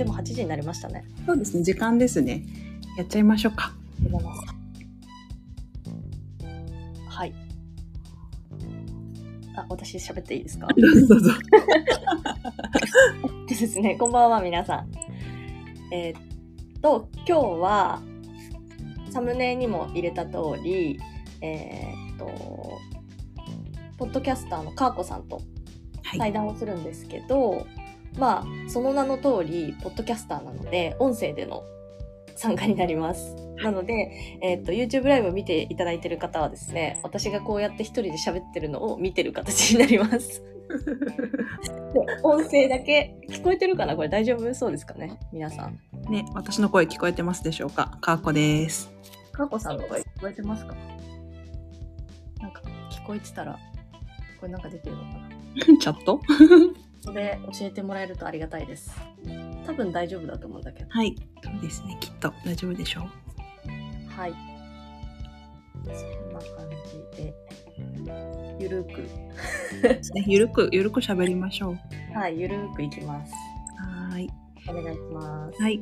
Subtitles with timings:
[0.00, 1.04] でも8時になりましたね。
[1.26, 2.42] そうですね、時間ですね。
[2.96, 3.74] やっちゃいましょうか。
[7.06, 7.34] はい。
[9.54, 10.68] あ、私喋っていいですか？
[10.68, 10.74] ど
[11.16, 11.32] うぞ。
[13.46, 14.90] で ですね、こんばんは、皆さん。
[15.94, 18.00] えーっと、今日は、
[19.10, 20.32] サムネにも入れた通
[20.64, 20.98] り、
[21.42, 22.78] えーっと、
[23.98, 25.42] ポッドキャスターのカーコさんと
[26.04, 26.18] はい。
[26.18, 27.66] 対談をするんですけど、
[28.18, 31.62] まあ、その名の通り、ポッドキャスターなので、音声での
[32.36, 33.34] 参加になります。
[33.62, 40.42] なので、えーっと、YouTube ライブを見ていただいている方はですね、私がこうやって一人で喋ってるのを見てる形になります。
[41.92, 43.96] で音声だけ聞こえてるかな？
[43.96, 45.18] これ大丈夫そうですかね？
[45.32, 45.78] 皆さん。
[46.08, 47.98] ね、私の声聞こえてますでしょうか？
[48.00, 48.90] かーこです。
[49.32, 50.74] かこさんの声聞こえてますか？
[52.40, 53.58] なんか聞こえてたら、
[54.40, 55.28] これなんか出てるのかな？
[55.80, 56.20] チャット？
[57.00, 58.94] それ教えてもらえるとありがたいです。
[59.66, 60.90] 多分大丈夫だと思うんだけど。
[60.90, 61.16] はい。
[61.42, 63.04] そうですね、きっと大丈夫でしょう。
[64.10, 64.34] はい。
[65.84, 66.68] そんな感
[67.16, 67.34] じで、
[68.58, 69.08] ゆるく、
[70.26, 71.78] ゆるく、ゆるく喋りましょう。
[72.14, 73.32] はい、ゆるくいきます。
[73.78, 74.30] はーい。
[74.68, 75.62] お願いします。
[75.62, 75.80] はい。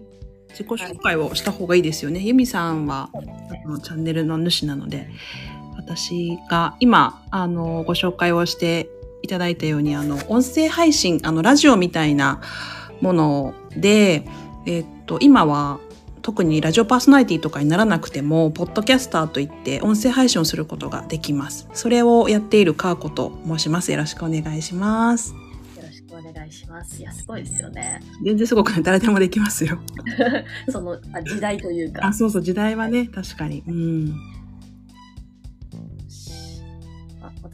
[0.51, 2.21] 自己紹介をした方がいいですよね。
[2.21, 5.09] ユミさんは、あのチャンネルの主なので、
[5.77, 8.89] 私が今、あの、ご紹介をして
[9.29, 12.41] いただいたように、あの、音声配信、あの、ラジオみたいな
[13.03, 14.25] もので、
[14.65, 15.81] えっと、今は、
[16.23, 21.69] 特にラジオパーソナリティとかにならなくても、ポッドキャスターといって音声配信をすることができます。
[21.75, 23.93] それをやっているカーコと申します。
[23.93, 25.35] よろしくお願いします。
[25.77, 26.99] よろしくお願いします。
[26.99, 28.01] いや、すごいですよね。
[28.25, 29.79] 全然すごくね、誰でもできますよ。
[30.71, 32.13] そのあ時代というかあ、。
[32.15, 33.63] そうそう、時代はね、確かに。
[33.69, 34.38] うん。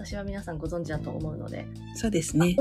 [0.04, 1.66] 私は皆さんご存知だと思うので。
[1.94, 2.56] そうですね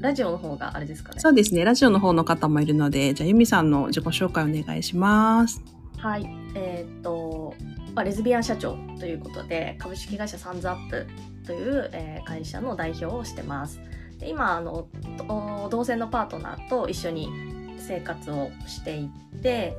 [0.00, 1.20] ラジオの方があれですかね。
[1.20, 1.64] そうですね。
[1.64, 5.62] ラジオの方の方もいるので、じゃあ、ユミさんの自己紹介お願いします。
[5.96, 6.26] はい。
[6.56, 7.54] えーっと、
[7.94, 11.06] まあ、レズビアン社長ということで、株式会社サンズアップ
[11.46, 13.80] という、えー会社の代表をしてます。
[14.18, 17.30] で今あの、と同性のパートナーと一緒に
[17.78, 19.76] 生活をしていって、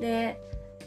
[0.00, 0.40] で、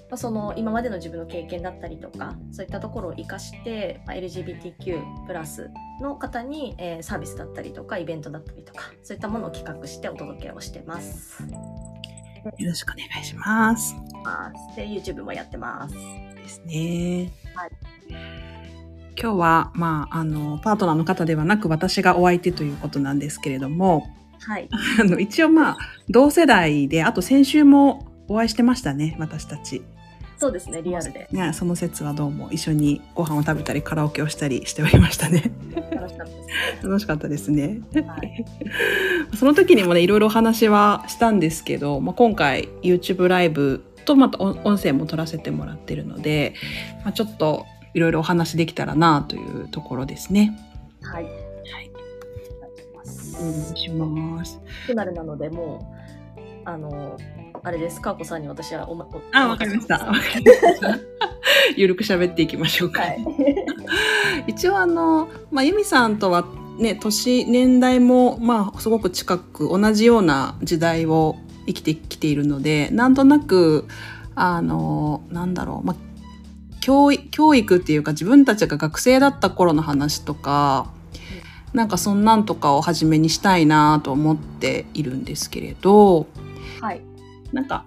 [0.09, 5.69] まあ、その今までの自分の経験だったりとかそういったところを生かして、まあ、LGBTQ+ プラス
[6.01, 11.43] の方に、えーサービスだったりとかイベントだったりとかそういったものを企画してお届けをしてます。
[12.57, 13.95] よろしくお願いします。
[14.75, 15.95] で YouTube もやってます。
[15.95, 17.31] ですね。
[17.53, 18.37] はい
[19.19, 24.05] 今日は、まあ、あの、パートナーの方ではなく、私がお相手ということなんですけれども、
[24.39, 24.69] はい。
[25.01, 29.81] あの、一応まあ、同世代で、あと先週もお会いしてましたね、私たち。
[30.37, 31.27] そうですね、リアルで。
[31.31, 35.51] ね、その説はどうも一緒にご飯を食べたり、カラオケをしたりしておりましたね。
[36.83, 37.81] 楽しかったですね。
[38.05, 38.45] はい。
[39.35, 46.53] その時にもね、いろいろお話はしたんですけど、まあ、今回 YouTube ライブとまた音音声も撮らせてもらってるので、
[47.03, 47.65] まあ、ちょっと
[47.95, 50.55] いろいろお話できたらなというところですね。
[51.01, 51.23] はい。
[51.23, 51.91] はい。
[52.59, 54.59] お願いしますお願いします。
[54.85, 55.95] フィナルなので、も
[56.37, 57.17] う、あの、
[57.67, 58.13] あれです、か？
[58.13, 60.09] ーこさんに私はおま、おあ、わかりました。
[61.75, 63.01] ゆる く喋っていきましょうか。
[63.01, 63.25] はい。
[64.47, 66.45] 一応あの、まあ、ユミさんとは
[66.79, 71.35] ね、年、年代も、まあ、すごく近く、同じような時代を
[71.65, 73.85] 生きてきているので、なんとなく、
[74.33, 75.95] あの、なんだろう、まあ、
[76.79, 80.87] 教育、教育っていうか自分たちが学生だった頃の話とか、
[81.73, 86.46] なんかそんなんとかを初めにしたいなと思っているんですけれど、はい。
[87.53, 87.85] なんか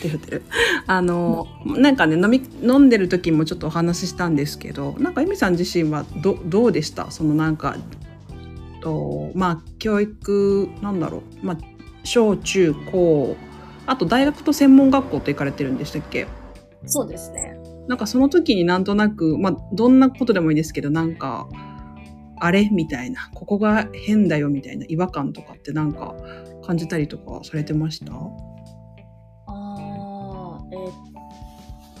[0.00, 0.42] てるてる。
[0.86, 7.10] あのなんかね飲み飲んでる時もちょっとお話ししたんですけどなんかエミさん自身はどどうでした？
[7.10, 7.76] そのなんか
[8.80, 11.58] とまあ教育なんだろう、まあ、
[12.04, 13.36] 小中高。
[13.86, 16.26] あと大学と専門学校と行かれてるんでしたっけ？
[16.86, 17.58] そうですね。
[17.88, 21.48] なんかその時になんとなく、まあ、どんなことでもいいですけどなんか
[22.38, 22.68] あれ？
[22.70, 23.30] みたいな。
[23.34, 26.14] ここが変だよみたいな違和感とかってなんか
[26.62, 28.12] 感じたりとかされてました？
[28.12, 28.18] あ
[29.46, 30.92] あ、えーっ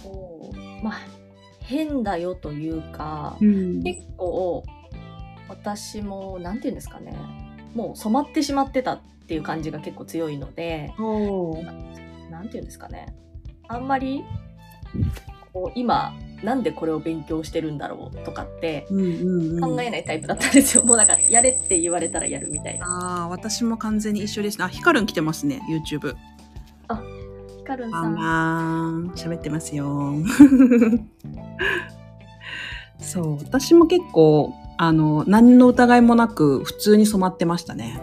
[0.02, 0.52] と、
[0.82, 0.94] まあ、
[1.60, 3.82] 変だよというか、うん。
[3.82, 4.62] 結構、
[5.48, 7.14] 私も、なんていうんですかね、
[7.74, 12.30] もう染まってしまってたっていう感じが結構強いので、おー。
[12.30, 13.14] なんていうんですかね、
[13.68, 14.24] あんまり、
[15.52, 18.96] こう今、なんでこれを勉強してるんだろうとかって考
[19.82, 20.84] えないタイプだったんですよ。
[20.84, 22.86] もうなんか、やれって言われたらやるみたいな。
[22.86, 26.14] ああ私も完全に一緒ですあヒカルン来てますね YouTube
[27.58, 29.12] ヒカルンあさん。
[29.14, 30.14] 喋ってますよ
[32.98, 38.00] そう私も結構あの何の疑いもなく普通に染まってましたね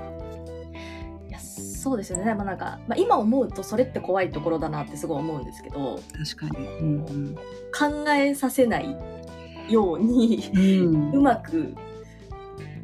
[1.87, 2.35] そそうですよね。
[2.35, 5.99] まあなんか、まあ、今思うとそれって怖いところだなってすごい思うんですけど、
[6.35, 6.67] 確かに。
[6.67, 7.35] うん
[7.77, 8.95] 考えさせない
[9.69, 11.11] ように、うん。
[11.13, 11.73] うまく、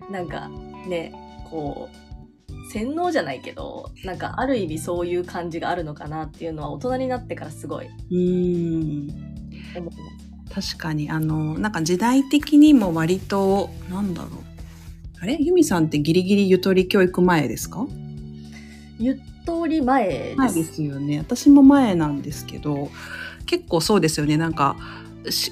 [0.09, 0.49] なんか
[0.87, 1.13] ね、
[1.49, 9.09] こう、洗脳じゃないけど、なんかある意味そういう感じがあるのかなっていうのは大人になってからすごいうん。
[9.75, 9.97] 思って
[10.51, 10.71] ます。
[10.75, 14.31] 確かに、あの、なんか時代的にも割と、なんだろう。
[15.21, 15.37] あれ？
[15.39, 17.85] ユミさんってギリギリゆとり教育前ですか？
[18.99, 20.37] ゆとり前です。
[20.37, 21.19] 前ですよね。
[21.19, 22.89] 私も前なんですけど、
[23.45, 24.37] 結構そうですよね。
[24.37, 24.75] なんか、
[25.29, 25.51] し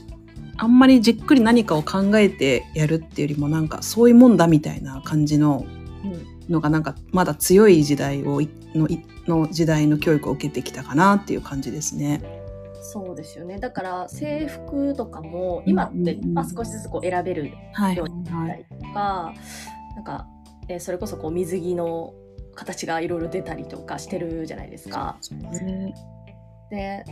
[0.58, 5.66] あんまりじっくり何かを考えてやるっていうよりも、なんかそういうもんだみたいな感じの
[6.04, 12.22] うんのが、なんかまだ強い時代をい、のいの時代の教育を受けてきたかなっていう感じですね。
[12.84, 13.60] そうですよね。
[13.60, 17.96] だから制服とかも今って、まあ、少しずつこう選べるはい。
[17.96, 19.34] ようになったりとか、
[19.96, 20.28] なんか、
[20.68, 22.14] えーそれこそこう水着の
[22.62, 25.18] 形がいろいろ出たりとかしてるじゃないですか。
[25.32, 25.94] ね
[26.70, 27.04] で、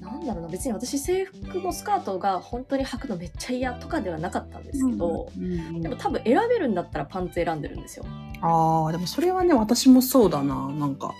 [0.00, 5.46] なんだろうな、別に私制服もスカートが本当に履くのめっちゃ嫌とかではなかったんですけど、うんう
[5.78, 8.06] んでも多分選べるんだったらパンツ選んでるんですよ。
[8.40, 10.68] ああ、でもそれはね、私もそうだな。
[10.70, 11.12] なんか、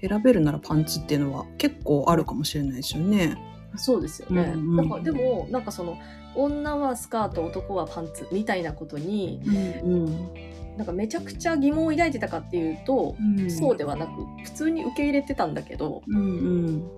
[0.00, 3.36] 選べるならパンツっていうのは結構あるかもしれないですよね。
[3.76, 4.42] そうですよね。
[4.42, 5.96] うんうんだからでもなんかその
[6.34, 10.30] 女はスカート男はパンツみたいなことにうん
[10.76, 13.50] なんかめちゃくちゃ疑問を抱いてたかっていうと、うん。
[13.50, 14.12] そうではなく
[14.44, 16.22] 普通に受け入れてたんだけどうんう
[16.70, 16.88] ん。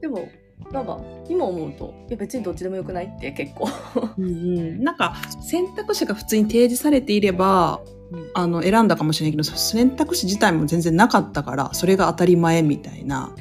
[0.00, 0.28] でも
[0.72, 3.68] なんか今思うといや別にどっちでもよくないって結構
[4.16, 7.98] うんうん、なんか選択肢が普通に提示されていれば、うん
[8.32, 13.34] あの選んだかもしれないけど選択肢自体も全然なかったからそれが当たり前みたいな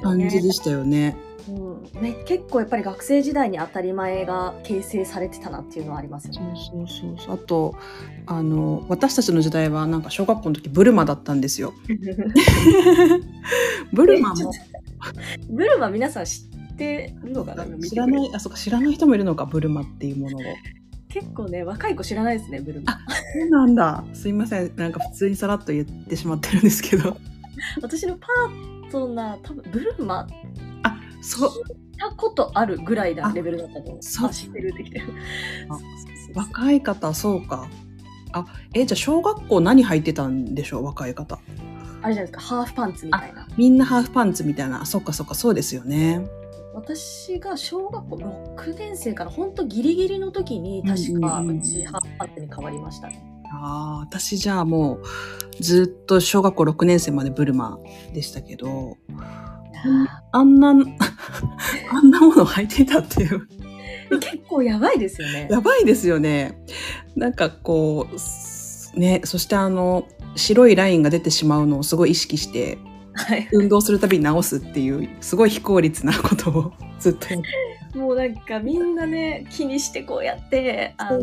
[0.00, 1.16] 感ねじでしたよね。
[1.48, 1.52] う
[1.98, 6.54] んね結構やっぱり学生時代に当たり前が形成されてたなっていうのはありますよそうね。
[6.56, 7.74] そうそうそうあと
[8.26, 11.72] あの私たちの時代はなんか小学校の時ブルマだったんですよ。
[13.92, 14.52] ブルマも
[15.48, 16.42] ブルマ皆さん知
[16.72, 17.66] ってるのかな？
[17.78, 20.40] 知らないあそうか知らない人もいるのかブルマっていうものを。
[21.08, 22.92] 結構ね若い子知らないですねブルマ。
[22.92, 22.98] そ
[23.46, 27.16] うなんだすいませんなんか普通にさらっと言ってしまってるんですけど。
[27.82, 30.26] 私のパートナー多分ブルマあ
[31.20, 31.50] そう。
[31.98, 34.02] たことあるぐらいなレベルだったと思う。
[34.02, 34.28] そう。
[34.28, 34.98] あ知ってるできて。
[35.00, 35.06] る。
[36.34, 37.68] 若い方そうか。
[38.32, 40.84] あえじゃあ小学校何履いてたんでしょう？
[40.84, 41.38] 若い方。
[42.02, 42.40] あれじゃないですか。
[42.40, 43.48] ハーフパンツみたいな。
[43.56, 44.82] みんなハーフパンツみたいな。
[44.82, 46.26] あそっかそっかそうですよね。
[46.72, 48.16] 私が小学校
[48.56, 53.22] 6年生から本当ギリギリの時に確かうちハーフパンツに変わりましたね。
[53.52, 55.00] ああ私じゃあも
[55.58, 57.78] うずっと小学校6年生までブルマ
[58.14, 58.96] でしたけど
[60.32, 60.70] あんな
[61.90, 63.46] あんなものを履いていたっていう
[64.18, 65.48] 結構やばいですよね。
[65.50, 66.60] やばいですよね
[67.16, 70.06] なんかこうすねそしてあの
[70.36, 72.78] 白いラインが出てしまうのをすごい意識して
[73.12, 73.48] はい。
[73.52, 77.48] 運動するたびに直すっていうすごい非効率なことをずっとやって
[77.94, 81.22] もうなんかみんなね気にしてこうやってあの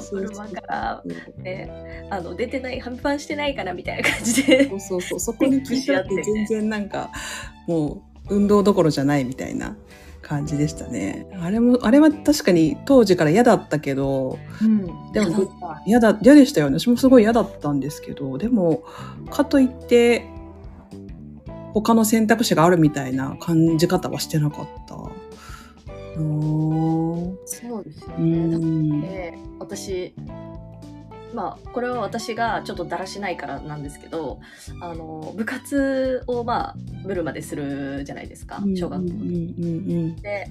[0.00, 1.02] 車から、
[1.38, 7.10] ね、あの出てないハミパンしてないかなみたいな感じでそうそうそう、そこに聞いたって全然なんか、
[7.66, 9.76] もう運動どころじゃないみたいな
[10.22, 11.26] 感じでしたね。
[11.40, 15.50] あれも、あれは確かに当時から嫌だったけど、うん、でも
[15.86, 16.78] 嫌だ、嫌でしたよね。
[16.78, 18.84] 私もすごい嫌だったんですけど、でも、
[19.30, 20.26] かといって、
[21.74, 24.96] 他の選択肢があるみたいな感じ方はしてなかった。
[27.46, 28.50] そうですようね。
[28.50, 29.02] だっん。
[29.02, 30.14] て私
[31.34, 34.40] まあこれは私がちょっとだらしないからなんですけど
[34.80, 39.12] あの部活をまあブルマでするじゃないですか小学校
[40.22, 40.48] で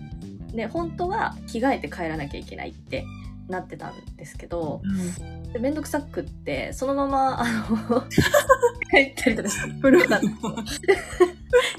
[0.54, 3.06] で本当は着替えて帰らなきゃいけないって
[3.48, 5.54] なってたんですけどうん。
[5.54, 7.46] でめんどくさくってそのままあ
[7.90, 8.02] の
[8.92, 10.20] 帰ったりとかしてブルマ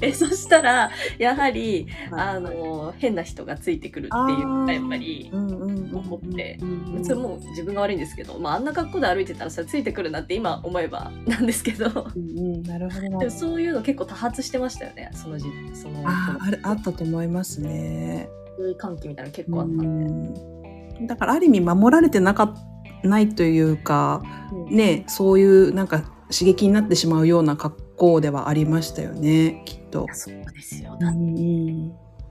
[0.01, 2.29] えそしたらやはりはい。
[2.35, 11.85] あの変な人がついてくるっていうのがやっぱり思ってうんそれもう自分が悪いんですけど、まあ、あんな格好で歩いてたらそれついてくるなって今思えばなんですけど。
[11.87, 15.11] なるほどなでもそういうの結構多発してましたよね。
[15.13, 18.29] その時そのああったと思いますね。
[18.57, 20.64] 注意喚起みたいなの結構あったんで、うん
[21.03, 22.55] だからある意味守られてなか
[23.03, 24.23] ないというか
[24.53, 30.07] うんねそういうなんか刺激になってしまうような格好ではありましたよねきっと。
[30.13, 31.89] そうですよ、うんうん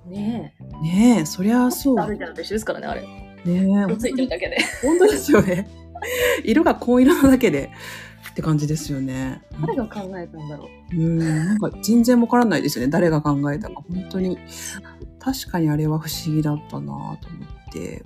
[0.10, 1.96] ねねえそりゃえそう。
[1.96, 5.70] 歩いてるのと一緒ですからねあれねえついてるだけで本当ですよね。
[6.44, 7.72] 色が紺色なだけで
[8.32, 9.42] って感じですよね。
[9.62, 12.92] 誰が考えたんだろううん、なんか全然わからないですよね。
[12.92, 13.76] 誰が考えたか。
[13.88, 14.38] 本当に。
[15.20, 17.18] 確かにあれは不思議だったなと思っ
[17.72, 18.04] て。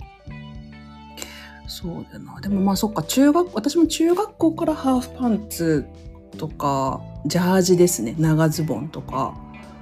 [1.68, 2.40] そうだな。
[2.40, 5.86] でもまあそっか、中学、私も中学校からハーフパンツ
[6.36, 8.14] とかジャージですね。
[8.18, 9.34] 長ズボンとか。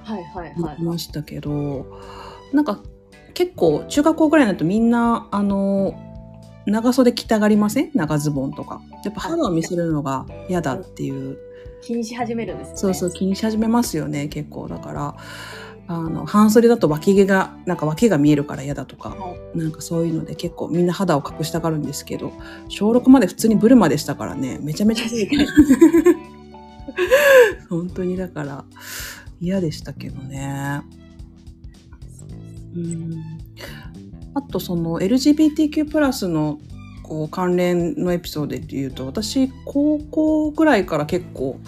[0.03, 1.85] はいはいはい見ましたけど、
[2.53, 2.81] なんか
[3.33, 5.93] 結構中学校ぐらいになるとみんなあの
[6.65, 7.91] 長袖着たがりません？
[7.93, 8.81] 長ズボンとか。
[9.03, 11.37] やっぱ肌を見せるのが嫌だっていう。
[11.81, 12.77] 気にし始めるんですね。
[12.77, 14.67] そうそう気にし始めますよね結構。
[14.67, 15.15] だから
[15.89, 22.33] あの半袖だと脇毛がなんか脇が見えるから嫌だとか、はなんかそういうので結構みんな肌を隠したがるんですけど
[22.67, 25.05] 小6まで普通にブルマでしたからねめちゃめちゃ
[27.69, 28.65] 本当にだから
[29.39, 30.81] 嫌でしたけどね。
[32.75, 33.23] うん。
[34.33, 36.59] あとその LGBTQ+ の
[37.01, 41.59] こう関連のエピソードで言うと私高校ぐらいから結構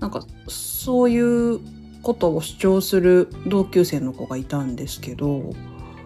[0.00, 1.60] なんかそういう
[2.08, 5.50] ことを主張する同級生の子がいたんですけど、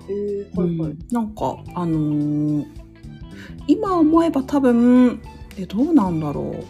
[0.09, 2.66] えー、はいはい、うんなんかあのー
[3.68, 5.23] 今思えば多分
[5.56, 6.64] えどうなんだろ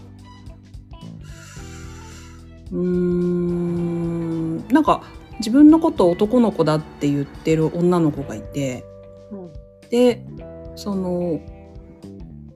[2.70, 2.76] う。
[2.76, 5.02] うーんなんか
[5.38, 8.84] 自分のことを男の子だって言ってる女の子がいて
[9.30, 9.52] うん。
[9.88, 10.26] で
[10.76, 11.40] その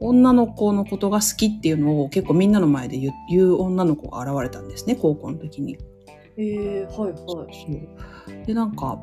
[0.00, 5.78] 女の子のことが好きっていうのを結構みんなの前で言う言う女の子が現れたんですね高校の時に。
[6.38, 7.16] えー、はいはい。
[7.26, 8.46] そう。
[8.46, 8.98] でなんか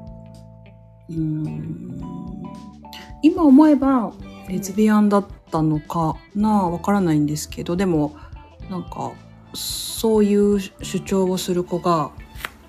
[1.09, 2.43] うーん。
[3.21, 4.13] 今思えば
[4.49, 8.15] レズビアンだったのかなわからないんですけどでも
[8.69, 9.13] なんか
[9.53, 12.11] そういう主張をする子が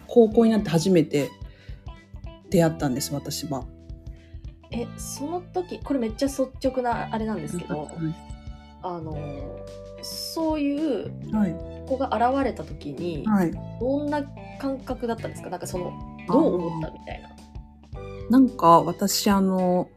[0.06, 1.30] 高校になって初めて
[2.50, 3.64] 出会ったんです私は。
[4.71, 7.88] えその時これめっちゃ率直なあれなんですけど、
[8.83, 9.16] あの
[10.02, 14.22] そういうはい子が現れた時に、はい、どんな
[14.60, 15.50] 感覚だったんですか？
[15.50, 15.92] なんかその
[16.28, 17.30] どう思ったみたいな。
[18.30, 19.88] なんか私あの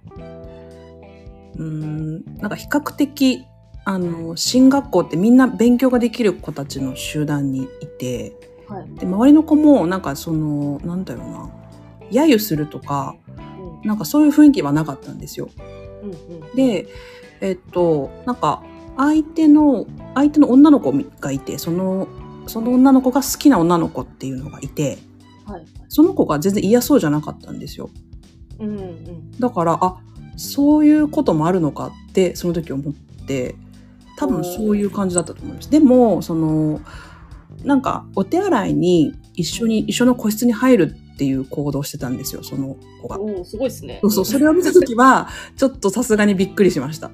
[1.56, 3.46] うーんなんか比較的
[3.86, 8.34] あの進学校ってみんな勉強ができる子たちの集団にいて
[8.68, 8.94] はい。
[8.96, 11.50] で周りの子もなんかそのなんだろうな
[12.12, 13.16] 揶揄するとか
[13.82, 13.88] うん。
[13.88, 15.50] なんかそういう雰囲気はなかったんですよ。
[16.04, 16.14] うんう
[16.54, 16.88] ん、で
[17.40, 18.62] えっとなんか
[18.98, 19.86] 相手の
[20.16, 22.08] 相手の女の子がいてその
[22.48, 24.98] その女の子が好きな女の子っていうのがいて
[25.46, 27.90] はいその子が全然嫌そうじゃなかったんですよ。
[28.60, 29.98] うんうんだからあ
[30.36, 32.94] そういうこともあるのかってその時思っ
[33.26, 33.56] て
[34.18, 35.70] 多分そういう感じだったと思います。
[35.70, 36.82] でもその
[37.64, 43.18] なんかお手洗いに一緒に一緒の個室に入るっていう行動をしてたんですよその子が。
[43.46, 44.00] すごいですね。
[44.02, 47.12] そうそうそれを見た時はちょっとさすがにびっくりしました。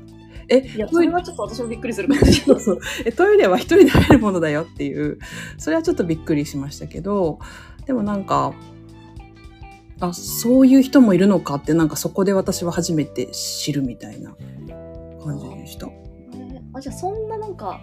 [0.49, 2.41] えいやトイレそれはちょっと私もびっくりするかもしれない。
[2.45, 5.19] そうそうえトイレは一人で入るものだよっていう
[5.57, 7.39] それはちょっとびっくりしましたけど
[7.85, 8.53] でもなんか
[9.99, 14.35] あそういう人もいるのかってなんかそこで私は初めて知るみたいな
[15.23, 15.87] 感じでした。
[15.87, 16.03] えー
[16.73, 17.79] あじゃあそんななんか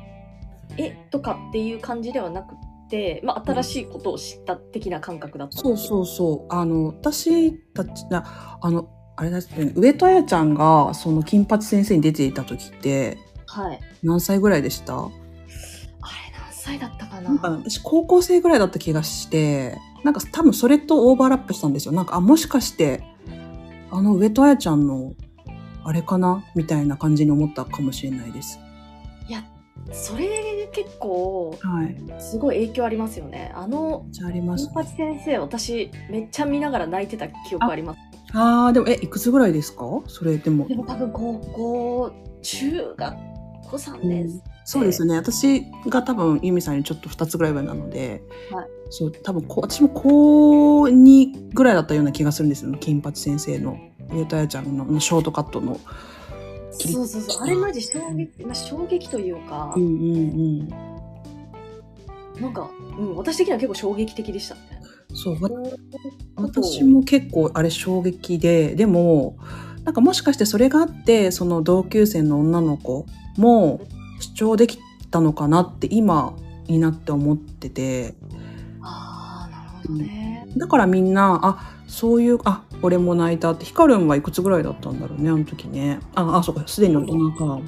[0.76, 2.54] えとかっていう感じではなく
[2.88, 8.88] て、まあ、新しいことを知った的な感覚だったそうそうそうあの私たちああの
[9.20, 13.78] あれですね上戸彩ちゃんがその金八先生に出ていた時ってはい。
[14.02, 14.96] 何歳ぐらいでした？
[14.96, 15.10] あれ
[16.32, 17.28] 何歳だったかな？
[17.28, 21.92] なんか私高校生ぐらいだった気がしてなんか多分それとオーバーラップしたんですよ。
[21.92, 23.04] なんかあもしかして
[23.90, 25.12] あの上戸彩ちゃんの
[25.84, 26.42] あれかな？
[26.54, 28.58] みたいな感じに思ったかもしれないです。
[29.92, 31.96] それ結構はい。
[32.20, 34.74] すごい影響ありますよねあのああります金。
[34.84, 37.98] 八先生私めっちゃ見ながら泣いてた記憶あります
[38.32, 39.84] ああでもえいくつぐらいですか？
[40.06, 40.74] それでもで。
[40.76, 43.14] も多分高校中学
[43.70, 53.78] 校3年、うんそうですよね私が多分由美さんにちょっと2つぐらい上なので、はいそう多分こう私も高2ぐらいだったような気がするんですよ金八先生の
[54.12, 55.80] 上戸彩ちゃんのショートカットの。
[56.88, 57.42] そうそうそう。
[57.42, 59.94] あれマジ衝撃、まあ、衝撃というか、うんうんう
[62.38, 62.40] ん。
[62.40, 64.80] なんか、うん、私的には結構衝撃的でしたね。
[65.14, 65.50] そうわ
[66.36, 69.36] 私も結構あれ衝撃ででも
[69.84, 73.06] なんかもしかしてそれがあってその同級生の女の子
[73.36, 73.80] も
[74.20, 74.78] 主張でき
[75.10, 76.34] たのかなって今
[76.68, 78.14] になって思ってて。
[78.82, 86.00] ああなるほどね、だからみんなあそういうあ俺も泣いたってヒカルンはいくつぐらいだったんだろうねあの時ね。
[86.14, 87.60] ああそうかすでに大人か。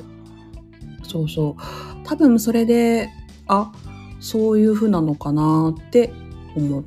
[1.02, 1.62] そうそう。
[2.04, 3.10] 多分それで
[3.48, 3.72] あ
[4.20, 6.12] そういう風なのかなって
[6.56, 6.84] 思っ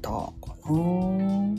[0.00, 0.32] たか
[0.70, 0.72] な。
[0.72, 1.54] や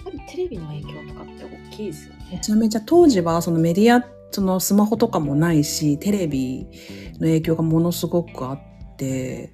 [0.00, 2.28] っぱりテレビの影響とかって大きいですよね。
[2.32, 6.66] めちゃめちゃ当時はそのメディアそのスマホとかもないしテレビ
[7.14, 9.50] の影響がものすごくあって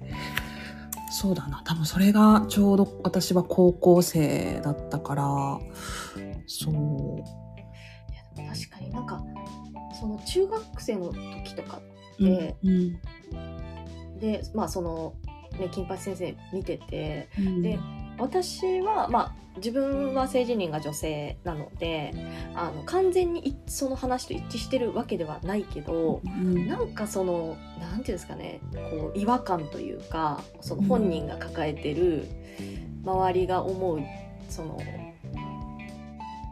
[1.19, 1.63] そうだな。
[1.65, 5.23] 多分それがちょうど私は高校生だったから。
[6.45, 6.73] そう。
[6.75, 9.23] いやでも確かになんか
[9.99, 11.11] その中学生の
[11.43, 11.81] 時とか
[12.19, 14.19] うんでうん。
[14.19, 15.15] でまあその
[15.59, 17.61] ね、金八先生見ててうん。
[17.63, 17.79] で
[18.17, 22.13] 私は、まあ、自分は性自認が女性なので
[22.55, 26.67] あの完全にいその話と一致してるわけではないけどうん。
[26.67, 32.27] なんかそのなんていうんですかねこう違和感というかその本人が抱えてる
[33.03, 34.01] 周りが思う
[34.49, 34.79] その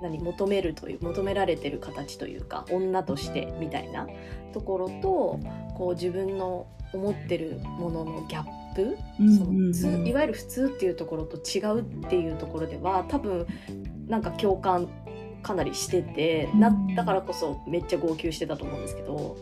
[0.01, 4.07] 何求めるという求められてる形というか女としてみたいな
[4.53, 5.39] ところと
[5.77, 9.27] こう自分の思ってるもののギャップうん
[9.57, 13.45] うんいわゆる普通っていうところと違うっていうところでは多分
[14.07, 14.87] なんか共感
[15.41, 16.95] かなりしててなうん。
[16.95, 19.37] だからこそめっちゃ号泣してたと思うんですけど。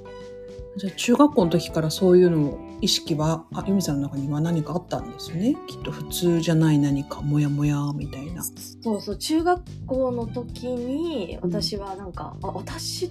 [0.75, 5.55] じゃあ中学校の時からそういうの意識はあ由美さんの中には何かあったんですよね？
[5.67, 8.43] きっと普通じゃない何かモヤモヤみたいな。
[8.81, 13.09] そうそう中学校の時に私はなんか、あ私っ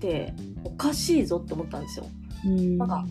[0.00, 0.32] て
[0.64, 2.06] おかしいぞって思ったんですよ。
[2.46, 2.78] うん。
[2.78, 3.04] なんか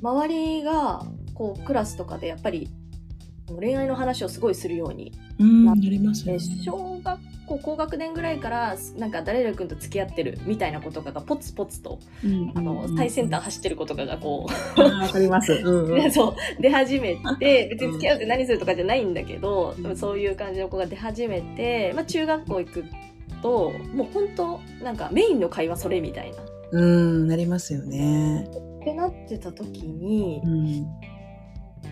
[0.00, 1.04] 周りが
[1.36, 2.68] こうクラスとかでやっぱり
[3.48, 6.38] 恋愛の話をすごいするようにうんななりますね。
[6.40, 15.52] 小学校高学年ぐらいからなんか誰々君と付き合ってるみたいな子とかがポツポツとうんあの最先端走ってる子とかがこあーわかります。
[15.64, 22.84] うんう、そう出始めて 別に付き合うって何するとかじゃないんだけど、でもそういう感じの子が出始めて、まあ、中学校行く
[23.42, 26.36] ともう本当なんかメインの会話それみたいな。
[26.72, 28.48] うん、なりますよね。
[28.80, 30.86] ってなってた時にうん。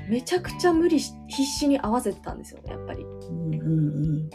[0.08, 3.02] めちゃくちゃ無理し必死に合わせてたんですよねやっぱり。
[3.02, 4.30] うんうん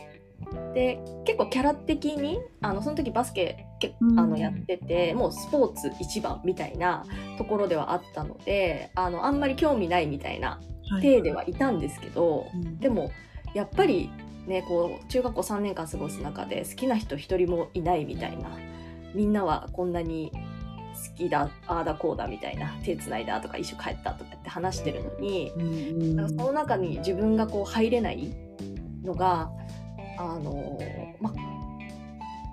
[0.74, 7.06] で結構キャラ的にあのその時バスケけうんあのやってて、もうスポーツ一番みたいな
[7.38, 10.96] ところではあったのであのあんまり興味ないみたいなうん。
[10.96, 13.12] はい体ではいたんですけど、うんでも
[13.54, 14.10] やっぱり
[14.48, 18.50] ねこう中学校3年間過ごす中で好きな人一人もいないみたいな
[19.14, 20.32] みんなはこんなに
[21.08, 28.34] 好きだああだこうだみたいな手つないだとか一緒帰ったとかって話してるのに、うんその中に自分がこう入れない
[29.04, 29.50] のが
[30.18, 30.78] あの
[31.22, 31.34] ま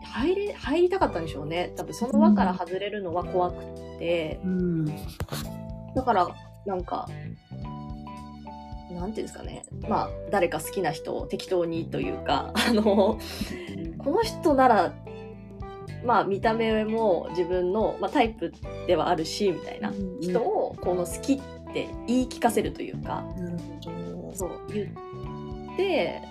[0.02, 1.72] 入れ入りたかったんでしょうね。
[1.76, 4.86] 多分その輪から外れるのは怖くって、うん。
[5.94, 6.28] だから
[6.64, 7.08] なんか
[8.90, 9.64] なんていうんですかね。
[9.88, 13.18] まあ誰か好きな人を適当にというかあの
[13.98, 14.94] この人なら
[16.06, 18.52] まあ見た目も自分の、まあ、タイプ
[18.86, 21.40] ではあるしみたいな人をこの好きっ
[21.72, 23.90] て言い聞かせるというか、なるほ
[24.30, 24.32] ど。
[24.34, 26.22] そう言って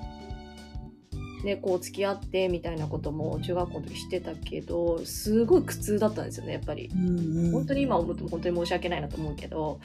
[1.43, 6.89] でこう付き合ってみたいなことも中学校の時してたけどすごい苦痛だったんですよねやっぱり。
[6.93, 9.79] うんうん本当に今思っても本当に申し訳ないなと思うけど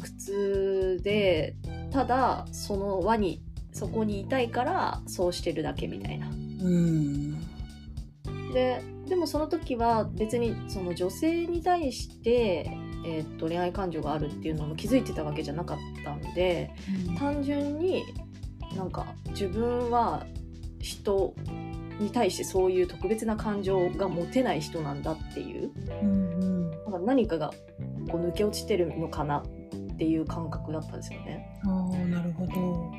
[0.00, 1.54] 苦痛で
[1.92, 6.28] ただその輪にそこにいたいからそうしてるだけみたいな。
[6.28, 7.38] うん
[8.52, 12.70] ででもその時は別にその女性に対して、
[13.04, 16.70] えーっと恋愛感情があるっていうのも気づいてたわけじゃなかったんで
[17.18, 18.04] 単純に
[18.76, 20.26] なんか自分は
[20.80, 21.34] 人
[22.00, 25.70] に対してそういう特別な感情が持てない人なんだっていう
[26.02, 27.52] うんうんなんか何かが
[28.10, 31.60] こう抜け落ちてるのかなっていう感覚だったんですよね。
[31.64, 32.92] ああなるほど。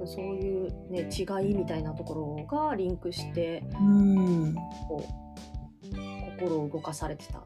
[0.00, 4.54] 分そういう、ね、違いみたいなところがリンクしてうん
[4.88, 5.90] こう
[6.38, 7.44] 心を動かされてたな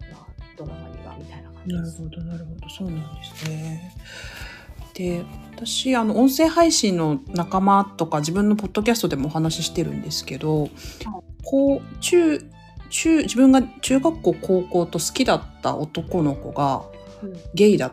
[0.56, 2.02] ドラマにはみたいな感じです。
[2.02, 3.94] なるほどなるほどそうなんですね。
[4.94, 5.24] で
[5.56, 10.68] 私あの音声配信の仲間とか自分のポッドキャストでもお話ししてるんですけど、
[11.44, 12.38] こう中
[12.90, 16.84] 中自分が中学校高校と好きだった男の子が
[17.22, 17.92] うんゲイだっ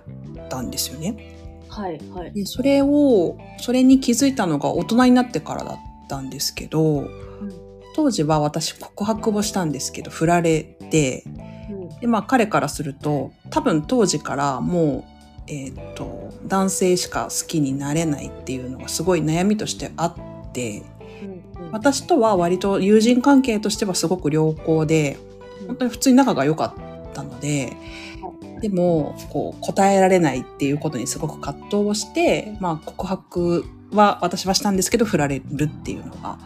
[0.49, 1.40] たんですよね。
[1.71, 2.33] はいはい。
[2.33, 5.77] でそれをそれに気づいたのが大人になってからだっ
[6.09, 7.07] たんですけど
[7.95, 11.23] 当時は私告白をしたんですけど振られて
[11.69, 11.99] うん。
[11.99, 15.05] でまあ彼からすると多分当時からも
[15.47, 20.83] う、えーっと男性しか好きになれないっていうのがすごい悩みとしてあって
[21.57, 21.71] うんうん。
[21.71, 25.17] 私とは割と友人関係としてはすごく良好で
[25.67, 26.75] 本当に普通に仲が良か
[27.09, 27.73] ったので
[28.61, 36.37] でもこう答えられないっていうことにすごく葛藤をして、まあ、告白は私はしたんですけど振られるっていうのが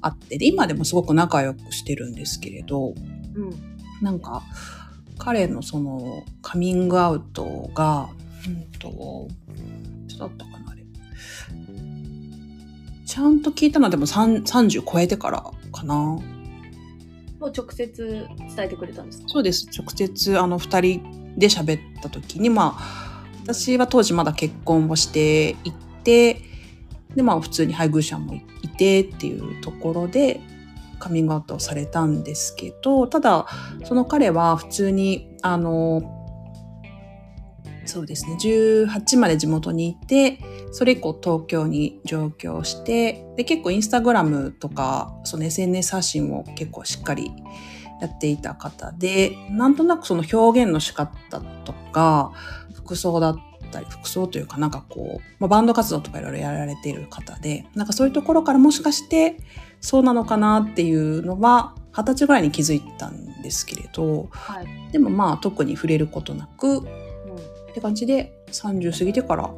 [0.00, 2.94] あってで今でもすごく仲良くしてるんですけれど
[3.34, 3.50] うん
[4.00, 4.42] なんか
[5.18, 8.08] 彼のそのカミングアウトが、
[8.46, 9.28] うんと、
[10.08, 10.82] いつだったかなあれ。
[13.04, 15.94] ちゃんと聞いたのはでも3 30超えてからかな。
[15.94, 16.22] も
[17.48, 19.28] う直接伝えてくれたんですか？
[19.28, 19.68] そうです。
[19.76, 25.72] 直接あの二人で喋った時に、まあ、私は当時まだ結婚をしてい
[26.04, 26.42] て、
[27.16, 30.40] で、まあ普通に配偶者もいてっていうところで
[31.00, 33.46] カミングアウトをされたんですけど、ただ、
[33.84, 36.16] その彼は普通に、あの、
[37.86, 38.36] そうですね。
[38.40, 40.38] 18まで地元にいて、
[40.70, 47.32] それ以降東京に上京して、で、結構インスタグラムとか、その SNS 発信も結構しっかり
[48.00, 52.32] やっていた方で、なんとなくその表現の仕方とか、
[52.74, 53.36] 服装だっ
[53.70, 59.36] たり、服装というかなんかこう、まあ、バンド活動とかいろいろやられている方で、なんかそういうところからもしかして
[59.80, 64.66] そうなのかなっていうのは、二十歳ぐらいに気づいたんですけれど、はい。
[64.92, 67.10] でもまあ特に触れることなく、うん
[67.70, 69.50] って感じで30過ぎてから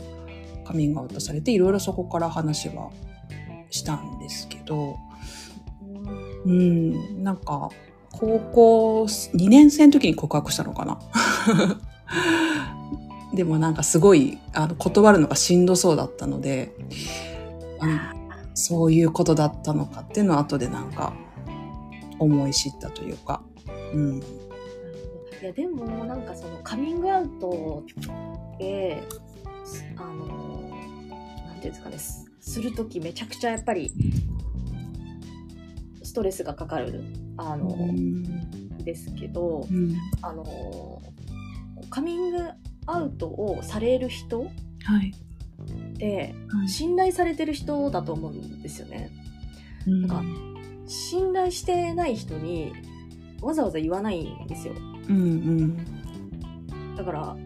[0.65, 2.91] カミングアウトされていろいろそこから話は
[3.71, 4.97] したんですけど
[6.45, 7.71] うんなんか
[8.13, 10.99] 高校2年生の時に告白したのかな？
[13.35, 16.75] でもなんかすごいあの断るのがしんどそうだったので、
[17.81, 18.01] うん、
[18.55, 21.15] そういうことだったのかっていうのは後でなんか
[22.19, 23.43] 思い知ったというか、
[23.95, 27.83] うん、いやでもなんかそのカミングアウト
[28.59, 29.03] で
[29.97, 30.71] あの
[31.47, 33.93] なんていうんですかねすする時めちゃくちゃやっぱり
[36.13, 37.03] ストレスがかかる
[37.39, 37.75] あの、
[38.85, 41.01] ですけどうんあの
[41.89, 42.51] カミング
[42.85, 45.15] アウトをされる人はい、
[45.65, 46.69] ってはい。
[46.69, 49.11] 信頼されてる人だと思うんですよね。
[49.87, 50.07] うん。
[50.07, 50.23] なんか
[50.87, 52.75] 信頼してない人に
[53.41, 54.75] わざわざ言わないんですよ。
[55.09, 55.21] うんう
[56.93, 56.95] ん。
[56.95, 57.37] だから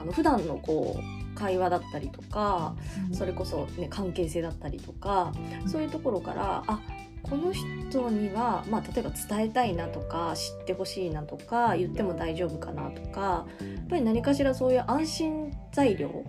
[0.00, 2.76] あの普段のこう会話だったりとか
[3.12, 5.34] それこそ、ね、関係性だったりとか
[5.66, 6.80] そういうところからあ
[7.28, 16.24] この人には、まあ、例えば伝えたいなとか知ってほしいなとか言っても大丈夫かなとかやっぱり何かしらそういう安心材料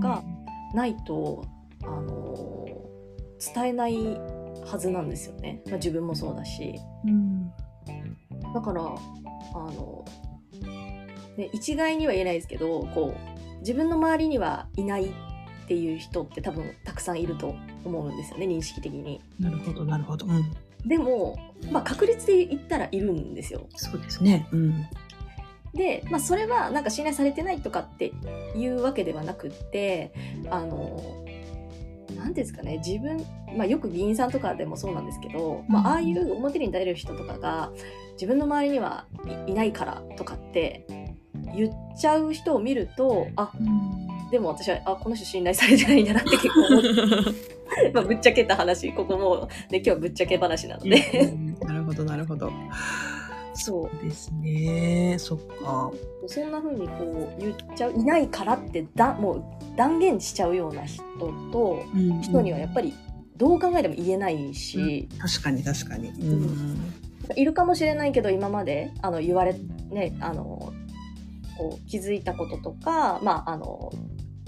[0.00, 0.22] が
[0.74, 1.44] ないと、
[1.84, 2.32] あの
[3.54, 3.96] 伝えない
[4.64, 6.74] はずなんですよね、まあ、自分もそうだし。
[7.04, 7.50] うん。
[8.54, 8.84] だからあ
[9.54, 10.04] の、
[11.36, 15.12] ね、一概には言えないですけどこう自分の周りにはいない
[15.64, 19.20] っていう人って多分たくさんいると思うんですよね認識的に。
[19.38, 20.52] なるほどなるほど、うん、
[20.84, 21.38] でも、
[21.70, 23.66] まあ、確率で言ったらいるんですよ。
[23.76, 24.48] そうですね。
[24.52, 24.86] うん。
[25.74, 28.12] で、まあ、それはなんか信頼されてないとかって
[28.56, 30.12] いうわけではなくって
[30.50, 31.24] あの
[32.14, 33.24] なんていうんですかね自分、
[33.56, 37.72] まあ、よく議員さんとかでもそうなんですけど、まあ、ああいう表に出れる人とかが
[38.14, 39.06] 自分の周りには
[39.46, 40.86] いいないからとかって
[41.54, 43.50] 言っちゃう人を見るとあ
[44.32, 47.92] でも私はあこの人信頼されてないんだなって結構思って。
[47.92, 51.36] まあぶっちゃけた話ここも、ね、今日はぶっちゃけ話なので。
[51.60, 52.50] なるほどなるほど。
[53.52, 54.04] そう。
[54.04, 55.16] ですね。
[55.18, 55.92] そっか。
[56.26, 59.44] そんな風にこう言っちゃういないからってだもう
[59.76, 61.02] 断言しちゃうような人
[61.52, 61.82] と
[62.22, 62.94] 人にはやっぱり
[63.36, 66.08] どう考えても言えないし、確かに確かに。
[66.08, 66.92] うん。
[67.36, 69.54] いるかもしれないけど今まであの言われ
[69.90, 70.72] ねあの
[71.56, 73.92] こう気づいたこととかまああの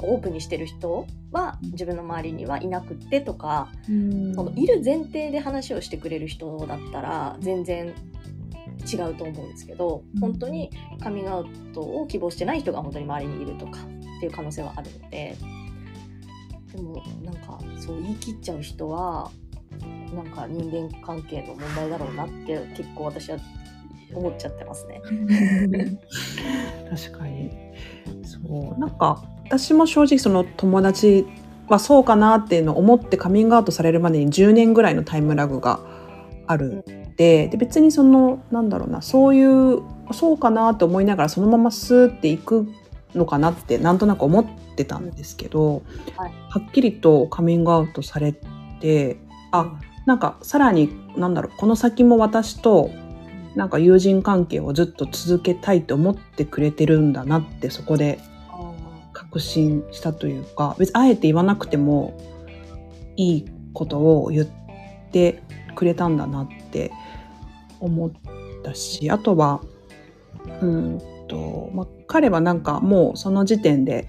[0.05, 4.35] オープンにしてる人は自分の周りにはいなくってとか、うん。
[4.35, 7.95] そのいる前提で話をしてくれる人だったら全然
[8.93, 10.21] 違うと思うんですけどうん。
[10.21, 15.37] 本当にカミングアウトを希望してない人が本当に周りにいるとかっていう可能性はあるので
[16.75, 19.31] でもなんかそう言い切っちゃう人は
[20.15, 23.39] なんか人間関係の問題だろうなって結構私は
[24.15, 25.03] 思っちゃってますね。
[26.89, 27.51] 確かに。
[28.25, 28.39] そ
[28.77, 28.79] う。
[28.79, 31.27] なんか私も正直その友達
[31.69, 35.81] はそうかなっていうのを思ってカミングアウトされるまでに10年ぐらいのタイムラグが
[36.47, 36.85] ある
[37.17, 42.69] でで別にそのなんだろうなそういうそうかなって思いながらそのままスーっていく
[43.15, 44.45] のかなってなんとなく思っ
[44.77, 45.83] てたんですけど、
[46.17, 46.33] はい。
[46.51, 48.35] はっきりとカミングアウトされ
[48.81, 49.19] て
[49.53, 49.73] あ
[50.07, 52.91] なんかさらになんだろうこの先も私と
[53.55, 58.19] なんか友人関係をずっと続けたいと思ってくれてるんだなってそこで
[59.35, 62.17] 確信したというか別にあえて言わなくても
[63.17, 64.47] いいことを言っ
[65.11, 65.43] て
[65.75, 66.93] くれたんだなって
[67.81, 68.13] 思っ
[68.63, 69.61] たしあとは
[70.63, 74.09] うんと、まあ、彼はなんかもうその時点で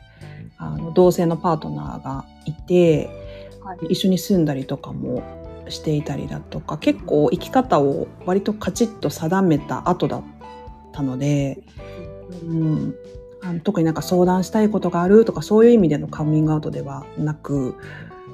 [0.57, 3.09] あの同性のパートナーがいて、
[3.63, 3.93] はい。
[3.93, 5.23] 一緒に住んだりとかも
[5.69, 10.23] していたりだとか結構生き方を割とカチッと定めた後だっ
[10.93, 11.63] たので、
[12.43, 12.95] うん、
[13.45, 17.75] あの特になんか相談したいことがあるとかそういう意味でのカミングアウトではなく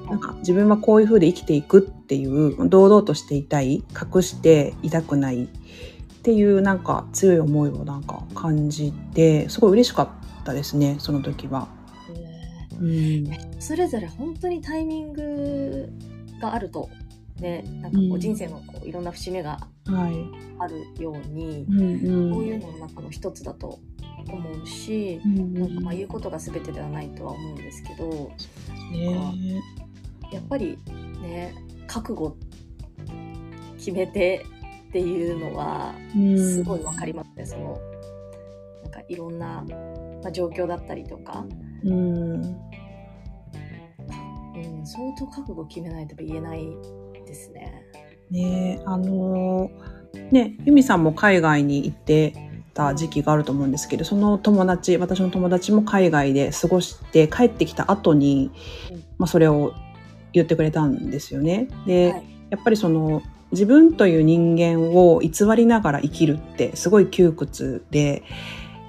[0.08, 5.48] なんか自分はこういうふうで生きていくっていう堂々としていたい隠していたくないっ
[6.22, 11.68] ていうなんか強い思いをなんか感じてすごい嬉しかったですねその時は。
[12.80, 13.26] うん
[13.60, 15.88] それぞれ本当にタイミング
[16.40, 16.90] があると
[17.38, 20.14] ねなんかこううん人生のこういろんな節目がはい。
[20.58, 21.66] あるように。
[21.66, 23.80] こういうのの中の一つだと
[24.28, 25.54] 思うし、うんうん。
[25.54, 28.30] なんかまあ言うことが全てではないとは思うんですけど
[28.90, 29.60] ね
[30.32, 30.78] やっぱり
[31.20, 31.54] ね
[31.86, 32.36] 覚悟
[33.76, 34.46] 決めて
[34.88, 36.38] っていうのはうん。
[36.38, 37.78] すごいわかりますね、その
[38.82, 39.64] なんかいろんな、
[40.22, 41.44] まあ、状況だったりとか、
[41.84, 42.34] うん。
[42.34, 42.42] うん、
[44.86, 46.68] 相当覚悟決めないと言えない
[47.26, 47.84] ですね。
[48.30, 52.34] ねあのーね、由美さんも海外に行って
[52.74, 58.50] た時期があると思うんですけど、その友達、私の友達も海外で過ごして帰ってきた後に、
[58.90, 59.04] うん。
[59.18, 59.72] まあそれを
[60.32, 61.68] 言ってくれたんですよね。
[61.86, 62.24] で、はい。
[62.50, 68.22] やっぱりその自分という人間を偽りながら生きるってすごい窮屈で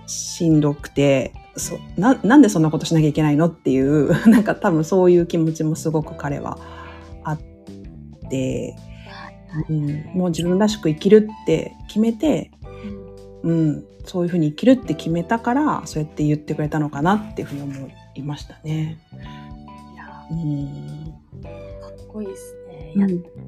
[0.07, 6.57] しんどくて、そななんでそんなことしなきゃいけないのっていう、 なんか多分そういう気持ちもすごく彼は
[7.23, 7.39] あっ
[8.29, 8.75] て、
[9.69, 12.51] うん、もう自分らしく生きるって決めて、
[13.43, 18.99] うん、そういうふうに生きるって決めたからそうやって言ってくれたのかなっていうふうに思いましたね。
[19.93, 21.13] いやうん。
[21.81, 22.93] かっこいいですね。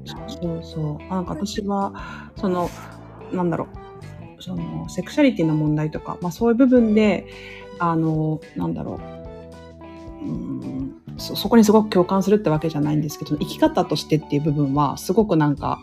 [0.04, 1.08] そうそう。
[1.08, 1.94] なんか私は
[2.36, 2.70] その
[3.32, 3.68] なんだろ
[4.38, 4.42] う。
[4.42, 7.26] そのセクシャリティの問題とか、まあ、そういう部分で
[7.78, 9.00] あのなんだろ
[10.22, 10.26] う。
[10.26, 15.80] うんそそこにすごく共感するってわけじゃないんですけど生き方としてっていう部分はすごくなんか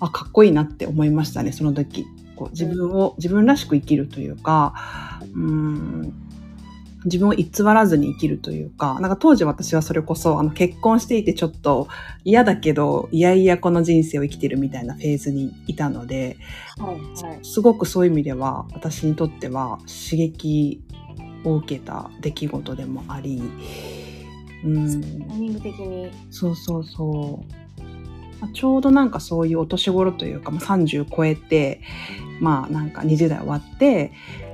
[0.00, 4.74] あかっこいいなって思いましたねその時こう自分を自分らしく生きるというか
[5.34, 6.24] うん
[7.04, 11.88] 自分を偽らずに生きるというか、なんか当時私はそれこそ、あの結婚していてちょっと
[12.24, 16.38] 嫌だけど、いやいやこの人生を生きてるみたいなフェーズにいたので、
[16.78, 17.38] はいはい。
[17.42, 20.82] すごくそういう意味では、私にとっては刺激
[21.44, 23.42] を受けた出来事でもあり、
[24.64, 26.10] うん、タイミング的に。
[26.30, 27.63] そうそうそう。
[28.44, 31.80] まあちょうどなんかそういうお年頃というか、まあ、30超えて、
[32.40, 34.12] まあなんか20代終わって、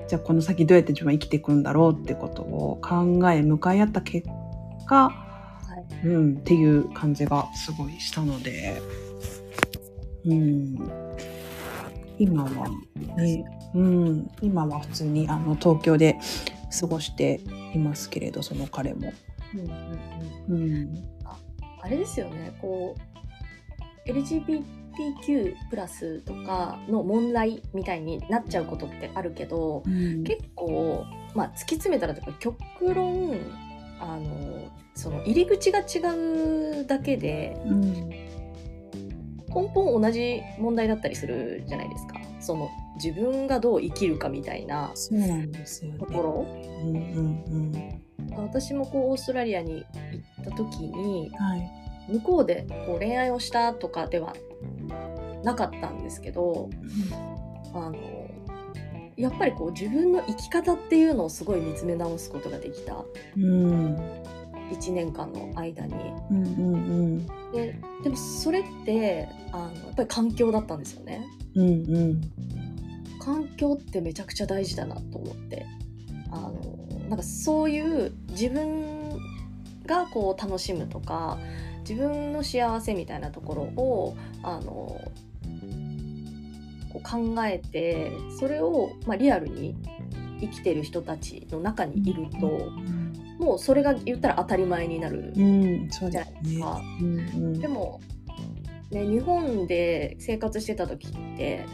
[0.09, 4.29] じゃあこの先どうやって自分は生きていくんだろうってことを考え、向かい合った結
[4.87, 5.13] 果、は
[6.05, 6.07] い。
[6.07, 8.81] うん、っていう感じがすごいしたので、
[10.25, 10.77] うん、
[12.19, 12.69] 今は
[13.17, 16.19] ね、うん、今は普通にあの東京で
[16.81, 17.41] 過ごして
[17.75, 19.13] いますけれど、その彼も。
[19.55, 20.73] うんうんうん。
[20.73, 20.95] うん、
[21.81, 23.10] あれですよね、こう、
[24.07, 29.83] LGBTQ プラスとかの問題みたいになっちゃうことってあるけど、
[30.25, 32.59] 結構、まあ、突き詰めたらとか、極
[32.95, 33.37] 論、
[34.01, 38.11] あの、その入り口が違うだけで、うん
[39.53, 42.15] 根本同じ問題だったりするじゃないですか。
[42.41, 42.71] その、
[43.03, 44.93] 自分がどう生きるかみたいな。
[45.99, 46.47] ところ。
[46.85, 48.01] うんうん
[48.37, 51.37] 私もこうオーストラリアに行った時にうん。
[51.37, 51.80] はい。
[52.11, 54.35] 向こうでこう恋愛をしたとかでは
[55.43, 56.69] なかったんですけど
[57.73, 58.31] あの
[59.17, 63.05] やっぱりこう自分の生き方っていうのをすごい見つめ直すことができた
[63.37, 63.97] うん。
[64.71, 65.95] 1年間の間に
[66.31, 71.69] うんうんででもそれってあのやっぱり環境だったんですよねうん。
[71.69, 72.21] うんうん。
[73.19, 75.67] 環境ってめちゃくちゃ大事だなと思って
[76.31, 76.53] あの
[77.09, 79.19] なんかそういう自分
[79.85, 81.39] がこう楽しむとか
[81.81, 85.01] 自分の幸せみたいなところをあの
[86.93, 89.77] こう考えてそれを、まあ、リアルに
[90.41, 92.71] 生きてる人たちの中にいると
[93.39, 95.45] もうそれが言ったら当たり前になるじゃ。
[95.47, 96.81] ないですか。
[97.01, 97.61] うんうん。
[97.61, 98.01] でも、
[98.91, 101.65] ね、日本で生活してた時って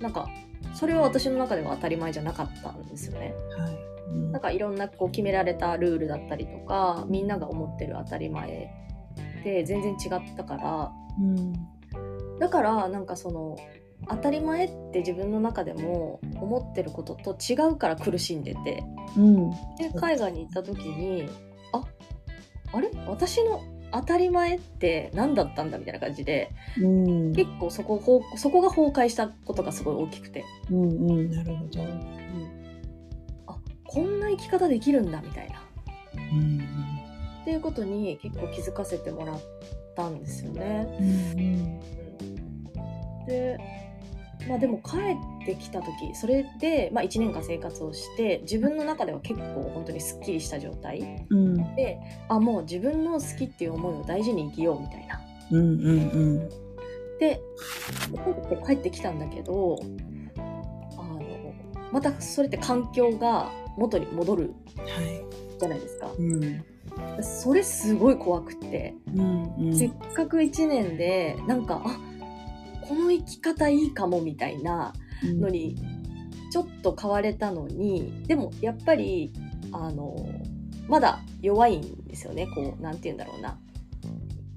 [0.00, 0.28] なんか
[0.74, 3.34] それは私の中では当たり前じゃなかったんですよね。
[3.56, 3.72] はい。
[4.10, 8.87] うんなんかいろんなこう決められたルールだったりとかみんなが思ってる当たり前
[9.44, 10.92] で全然違ったから。
[11.20, 11.52] うん。
[12.38, 13.56] だからなんかその
[14.08, 18.84] 当たり前って自分の中でも思ってることと違うから苦しんでて。
[19.16, 19.50] うん。
[19.76, 21.28] で海外に行った時に
[21.72, 21.82] あ
[22.72, 22.90] あれ？
[23.06, 27.32] 私の当たり前って何だったんだみたいな感じでうん。
[27.32, 30.44] 結構そこそこが崩壊したことがすごい大きくて。
[30.70, 31.30] うんうん。
[31.30, 31.82] なるほど。
[33.48, 35.62] あこんな生き方できるんだみたいな。
[36.14, 36.97] うん
[37.48, 39.40] っていうことに結構気づかせてもらっ
[39.96, 40.86] たんですよね。
[41.00, 41.80] うん
[43.26, 43.58] で
[44.46, 44.96] まあでも帰
[45.42, 55.20] ってきた時それで、まあ、1年間生活をして自分の中では結構本当にすっきりした状態うんであもう自分の好きっていう思いを大事に生きようみたいな。
[55.50, 56.48] うんうんうん
[57.18, 57.40] で
[58.66, 59.78] 帰ってきたんだけど
[60.36, 61.54] あの
[61.92, 65.24] またそれって環境が元に戻るはい。
[65.58, 66.08] じゃないですか。
[66.18, 66.64] うん
[67.22, 69.76] それすごい怖くって、うんうん。
[69.76, 71.98] せっかく1年でなんかあ
[72.82, 75.40] この生き方いいかもみたいなうん。
[75.40, 75.76] のに
[76.50, 79.32] ちょっと変われたのにでもやっぱり
[79.72, 80.16] あの
[80.88, 82.46] まだ弱いんですよね。
[82.46, 83.58] こうなんて言うんだろうな。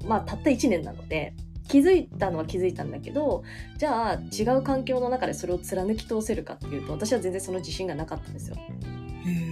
[0.05, 1.33] まあたった1年なので。
[1.67, 3.43] 気づいたのは気づいたんだけど
[3.77, 8.57] じゃあ違う環境の中でそれを貫き通せるかっていうと私は全然その自信がなかったんですよ。
[9.25, 9.50] へー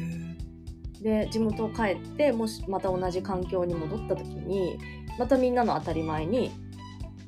[1.01, 4.77] で地元を帰ってもしまた同じ環境に戻った時に
[5.17, 6.51] またみんなの当たり前に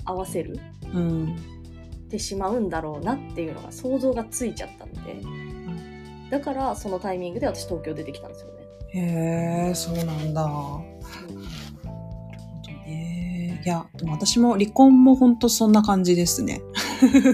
[0.05, 0.59] 合わせる
[0.93, 5.21] うんってしまうんだろうなっていうのが想像がついちゃったので
[6.31, 8.61] だからそのタイミングで私東京出てきたんですよね。
[8.93, 10.43] へえ、そうなんだ。
[10.43, 10.81] なるほ
[12.65, 13.61] どね。
[13.65, 16.61] いや、でも私も離婚も本当そんな感じですね。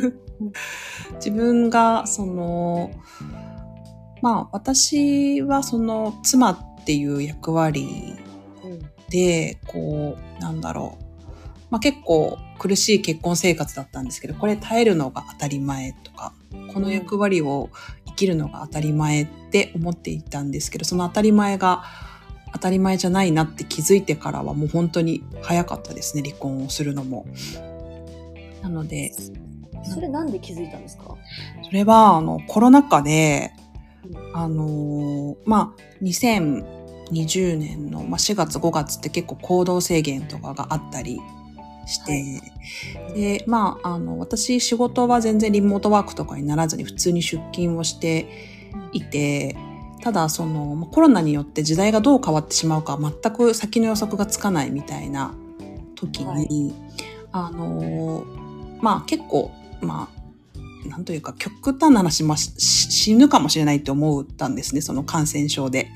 [1.18, 2.92] 自分が、その、
[4.22, 8.16] まあ私はその妻っていう役割
[8.64, 11.04] うんで、こう、なんだろう。
[11.70, 16.34] まあ結構苦しい結婚生活だったんですけど、これ耐えるのが当たり前とか、
[16.74, 17.70] この役割を
[18.06, 21.84] 生きるのが当たり前って思っていたんですけど、その当たり前が
[22.54, 27.26] 当たり前じゃないなって気づいてからはもう本当に早かったですね、離婚をするのも。
[28.62, 29.14] なので、
[29.84, 31.16] それなんで気づいたんですか？
[31.64, 33.57] それはあのコロナ禍でうん、
[34.34, 41.20] あのーまあ、2020年の、まあ、4月5月って結構行動制限とかがあったり
[41.86, 42.42] して、
[43.16, 48.28] で、まあ、あの、私仕事は全然リモートワークとかにならずに普通に出勤をして
[48.92, 49.56] いて、
[50.02, 55.34] ただそのまあコロナによって時代がどう変わってしまうか全く先の予測がつかないみたいな
[55.96, 56.74] 時に、はい。
[57.32, 58.48] あのー
[58.82, 60.17] まあ結構、まあ、
[60.88, 65.88] なんというか極端な話、まあ、し死ぬかもしれないって思ったんですね、その感染症で。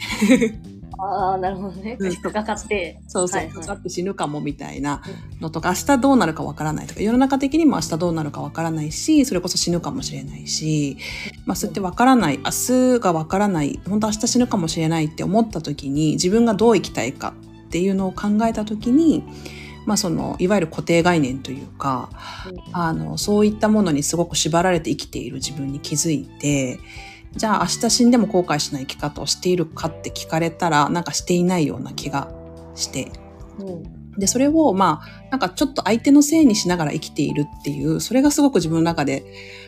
[1.04, 1.98] ああなるほどね。
[2.00, 2.16] うん。
[2.18, 3.00] かかって。
[3.08, 3.56] そうそう、はいはい。
[3.56, 5.02] かかって死ぬかもみたいな
[5.40, 10.98] のとか、明日どうなるかわからないとか、世の中的にも明日どうなるかわからないし、それこそ死ぬかもしれないし、
[11.46, 17.34] まあそうやってわからない、明日がわからない、本当明日死ぬかもしれないって思った時に、自分がどう生きたいか
[17.68, 19.24] っていうのを考えた時に、
[19.92, 22.10] まあその、いわゆる固定概念というか、
[22.72, 26.80] あの、そういったものにすごく縛られて生きている自分に気づいて、
[27.36, 32.32] じゃあ明日死んでも後悔しない生き方をしているかって聞かれたら、なんかしていないような気が
[32.74, 33.12] して、
[33.60, 34.18] うん。
[34.18, 39.26] で、それを、まあ、なんかちょっと相手のせいにしながら生きているっていう、それがすごく自分の中で、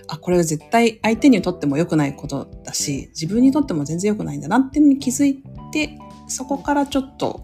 [0.08, 5.98] あ、これは絶対相手にとっても良くないことだし、自分にとっても全然良くないんだなっていうのに気づいて、
[6.30, 7.44] そこからちょっと、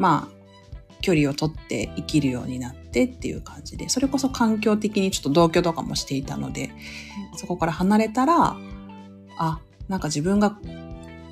[0.00, 0.39] まあ、
[1.00, 6.70] 距離を取って生きるようになってっていう感じで、それこそ環境的にちょっと同居とかもしていたので、
[7.36, 8.56] そこから離れたら、
[9.38, 10.56] あ、なんか自分が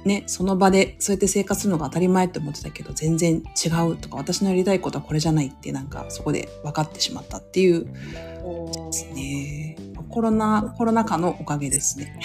[0.05, 9.77] ね、その場でそうやって生活するのが当たり前って思ってたけど、全然違うとか、私のやりたいことはこれじゃないって、なんかそこで分かってしまったっていうですね。
[10.09, 12.19] コロナ、コロナ禍のおかげですね。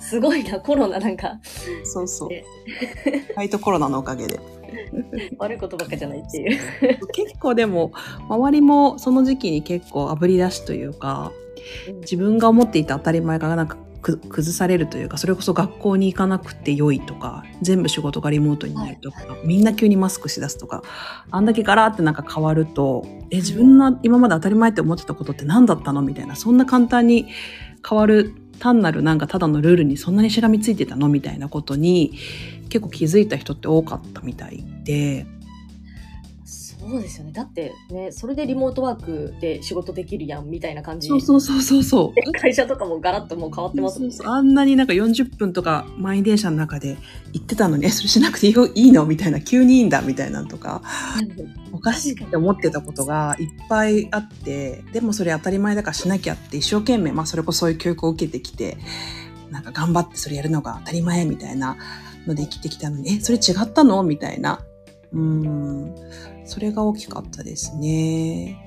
[0.00, 1.40] すごいなコロナなんか
[1.84, 2.44] そうそうね。
[3.36, 4.40] ライトコロナのおかげで。
[5.38, 6.58] 悪いことばっかじゃないっていう。
[7.12, 7.92] 結構でも、
[8.28, 11.32] 周りもその時期に結構炙り出しというか、
[12.00, 20.82] 自分が思っていた当たり前がなんかく崩されるというか、それこそ学校に行かなくて良いとか、全部仕事がリモートになるとか、みんな急にマスクしだすとか、
[21.30, 27.28] あんだけガラーってなんか変わると、え、自分の今まで当たり前って思ってたことって何だったのみたいな、そんな簡単に
[27.88, 32.12] 変わる単なるなんかただのルールにそんなにしがみついてたのみたいなことに
[32.72, 35.26] 結構気づいた人って多かったみたいで、
[36.46, 37.32] そうですよね。
[37.32, 42.14] だってねそれでリモートワークで仕事できるやんみたいな感じそうそうそうそうそう。
[42.14, 44.16] で 会社とかもガラッともう変わってますもんね。
[44.24, 46.96] あんなになんか40分とか満員電車の中で
[47.34, 50.80] 行ってたのに、え、それしなくていいよいいのみたいな、急にいいんだみたいなのとか、
[51.72, 58.78] おかしいって思ってたことがいっぱいあって、でもそれ当たり前だからしなきゃって一生懸命、まあそれこそそういう教育を受けてきて、
[59.50, 61.76] なんか頑張ってそれやるのが当たり前みたいな
[62.26, 64.02] ので生きてきたのに、え、それ違ったの？
[64.02, 64.60] みたいな。
[65.12, 65.94] うん。
[66.44, 68.58] それが大きかったですね。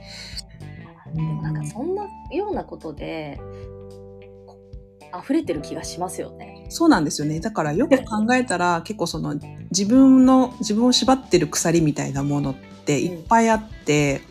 [1.14, 3.40] でもなんかそんなようなことで
[4.46, 4.58] こ
[5.22, 6.66] 溢れてる気がしますよね。
[6.70, 7.40] そうなんですよね。
[7.40, 9.36] だからよく考えたら 結構その
[9.72, 12.56] 自分の、自分を縛ってる鎖みたいなものっ
[12.86, 14.22] ていっぱいあって、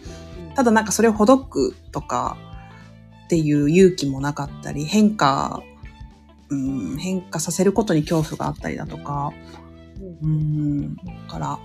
[0.54, 2.36] ただなんかそれをほどくとか
[3.24, 5.62] っていう勇気もなかったり、変化、
[6.50, 9.32] うん、変化させることに恐怖があったりだとか、
[10.22, 11.58] うん、だから、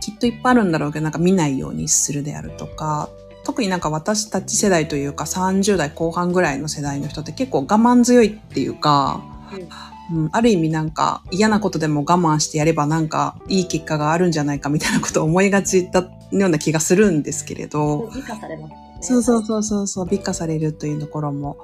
[0.00, 3.08] きっといっぱいあるんだろうけど、なんか見ないようにするであるとか、
[3.44, 9.22] 特になんか私たち世代というか30代後半ぐらいの世代の人って結構我慢強いっていうか、
[9.52, 9.68] うん。
[10.12, 18.72] うん、ある意味なんか嫌なことでも我慢してやればなんかいい結果があるんじゃないかみたいなことを思いがちだような気がするんですけれど、美化されます。
[18.72, 18.81] ね。
[19.02, 21.58] そうそうそうそうそう、美化されるというところも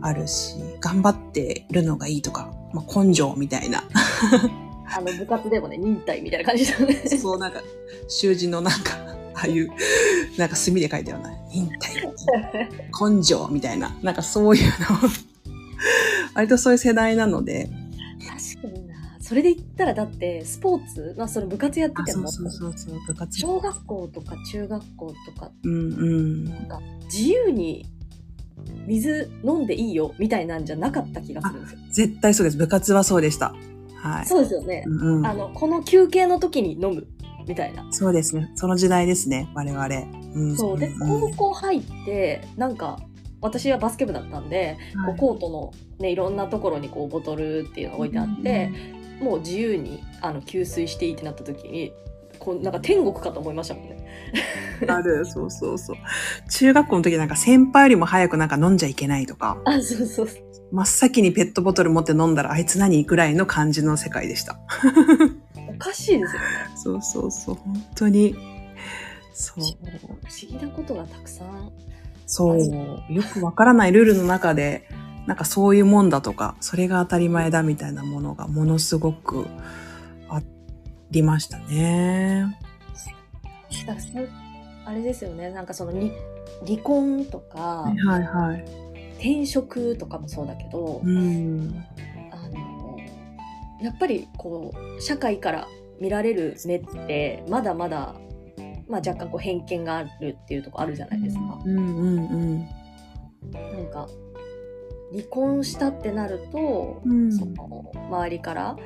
[0.00, 3.84] あるし、頑張ってるのがいいとか、まあ、根性みたいな。
[4.92, 6.94] あの部活でもね、忍耐みたいな感じだよね。
[7.20, 7.62] そう、なんか、
[8.08, 8.94] 習字のなんか、
[9.34, 9.70] ああいう、
[10.36, 15.08] なんか墨で書いたような、忍耐、根性みたいな、なんかそういうの、
[16.34, 17.68] 割とそういう世代なので。
[19.30, 22.26] それで言ったらだって、スポーツ、まあその部活やってても。
[23.30, 26.44] 小学校とか中学校とか、うんうん。
[26.46, 27.86] なんか自由に
[28.88, 31.78] 水飲んでいいよみたいなんじゃなかった気がするんですよ。
[31.92, 32.56] 絶対そうです。
[32.56, 33.54] 部活はそうでした。
[33.94, 34.26] はい。
[34.26, 34.82] そうですよね。
[34.84, 37.06] うんうんあの、この休憩の時に飲む
[37.46, 37.86] みたいな。
[37.92, 38.50] そうですね。
[38.56, 39.86] その時代ですね、我々。
[40.34, 40.76] うん、そう。
[40.76, 42.98] で、ん高校入って、なんか、
[43.40, 44.76] 私はバスケ部だったんで、
[45.06, 48.70] こうコートのね、いろんなところにこうボトルっていうのが置いてあって、
[49.20, 51.92] もう自由にあの給水していいってなった時に、
[52.38, 54.06] こうなんか天国かと思いましたもんね。
[54.88, 55.96] ある、そうそうそう。
[56.50, 60.28] 中学校の時なんか先輩よりも早くなんか飲んじゃいけないとか、あ、そうそう。
[60.72, 64.58] 真っ先にペットボトル持って飲んだらあいつ何ぐらいの感じの世界でした。
[65.68, 66.46] おかしいですよね。
[66.76, 68.34] そうそうそう、本当に。
[69.34, 69.60] そう。
[69.60, 69.76] 不思
[70.48, 71.72] 議なことがたくさん。
[72.26, 73.12] そう。
[73.12, 74.88] よくわからないルールの中で、
[75.26, 79.46] なんかそういうもんだとか、それが当たり前だみたいなものがものすごく
[80.28, 80.40] あ
[81.10, 82.56] りましたね。
[84.84, 85.50] あれですよね。
[85.50, 86.10] なんかその離
[86.66, 88.64] 離婚とかはいはいはい。
[89.14, 91.84] 転職とかもそうだけど、うん。
[92.32, 92.98] あの
[93.80, 95.68] やっぱりこう社会から
[96.00, 98.14] 見られる目ってまだまだ、
[98.88, 101.60] まあ、若干こう偏見があるっていうところあるじゃないですか。
[101.64, 102.68] うんうんうん。
[103.52, 104.08] なんか
[105.12, 107.32] 離婚したってなると、うん。
[107.32, 108.76] その周りから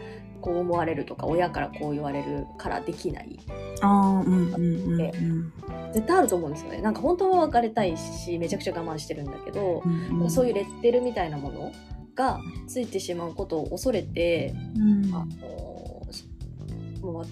[0.41, 3.39] こう思われるとか親からこう言われるからできない。
[3.81, 5.53] ああ、うんうんうんうん。
[5.93, 6.81] 絶対あると思うんですよね。
[6.83, 10.31] なんか本当は別れたいしめちゃくちゃ我慢してるんだけど、うんうん。
[10.31, 11.73] そういうレッテルみたいなもの
[12.15, 15.15] がついてしまうことを恐れて、うん。
[15.15, 15.27] あの
[17.03, 17.25] もう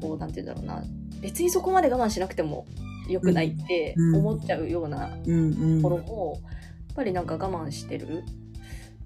[0.00, 0.82] こうなんて言うんだろうな。
[1.20, 2.66] 別にそこまで我慢しなくても
[3.08, 4.16] 良くないってうん。
[4.16, 5.82] 思っちゃうようなうんうん。
[5.82, 6.61] ところも、やっ
[6.94, 8.24] ぱりなんか我慢してる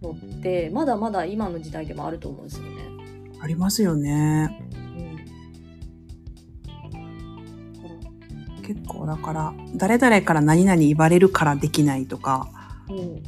[0.03, 2.71] のってまだまだ今の時代でもあると思うんですよね。
[3.41, 4.59] ありますよね。
[4.71, 4.87] うん
[8.67, 12.49] 結構だから、誰々から何々言われるからできないとか、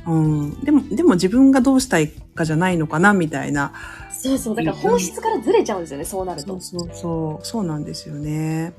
[0.07, 0.61] うんうん。
[0.65, 3.73] でも、でも自分がどうしたいかじゃないのかなみたいな。
[4.11, 6.81] そうそうだから本質からずれちゃうんですよねそうなるとそう。
[6.81, 7.47] そうそう。
[7.47, 8.75] そうなんですよね。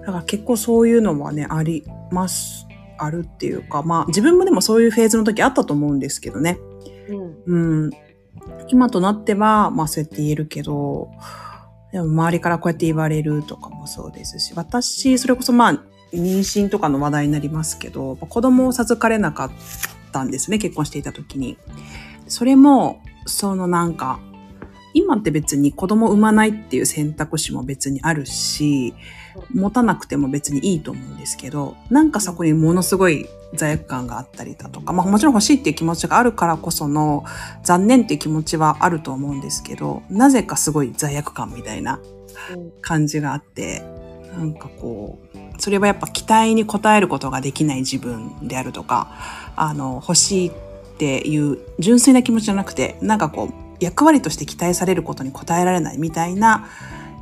[0.00, 2.66] だから結構そういうのはね、あります。
[2.98, 6.58] あるっていうか、まあ自分もでもそういうフェーズの時あったと思うんですけどね。
[7.46, 7.90] うんうん。
[8.68, 11.10] 今となっては、まあそうやって言えるけど、
[11.92, 15.72] でも周りからこうやって言われるとかもそうですし、私、それこそまあ、
[16.12, 19.50] 妊娠とかの話題になりますけど、子供を授かれなかっ
[20.12, 21.58] たんですね、結婚していた時に。
[22.26, 24.20] それも、そのなんか、
[24.94, 28.94] 今って別に子供産まないっていう選択肢も別にあるし、
[29.52, 37.24] 持たなくても別にいいと思うんですけど、なんかそこにものすごい罪悪感があったりだとか、まあもちろん欲しいっていう気持ちがあるからこその
[37.62, 42.00] 残念っていう気持ちはあると思うんですけど、なぜかすごい罪悪感みたいな
[42.80, 43.82] 感じがあって、
[44.36, 49.12] なんかこう、それはやっぱ期待に応えることができない自分であるとか、
[49.56, 50.52] あの、欲しいっ
[50.98, 56.68] ていう純粋な気持ちじゃなくて、なんかこう、役割として期待されることに応えられないみたいな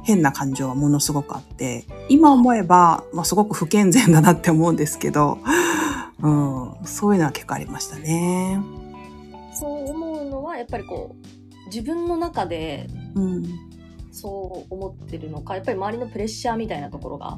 [0.06, 5.38] 変な感情はものすごくあって、今思えば、まあ、すごく不健全だなって思うんですけど、
[6.20, 8.60] うん、そういうのは結構ありましたね。
[9.52, 13.44] そう思うのはやっぱりこう自分の中でうん。
[14.18, 17.36] そう思ってるのかやっぱり周りのプレッシャーみたいなところが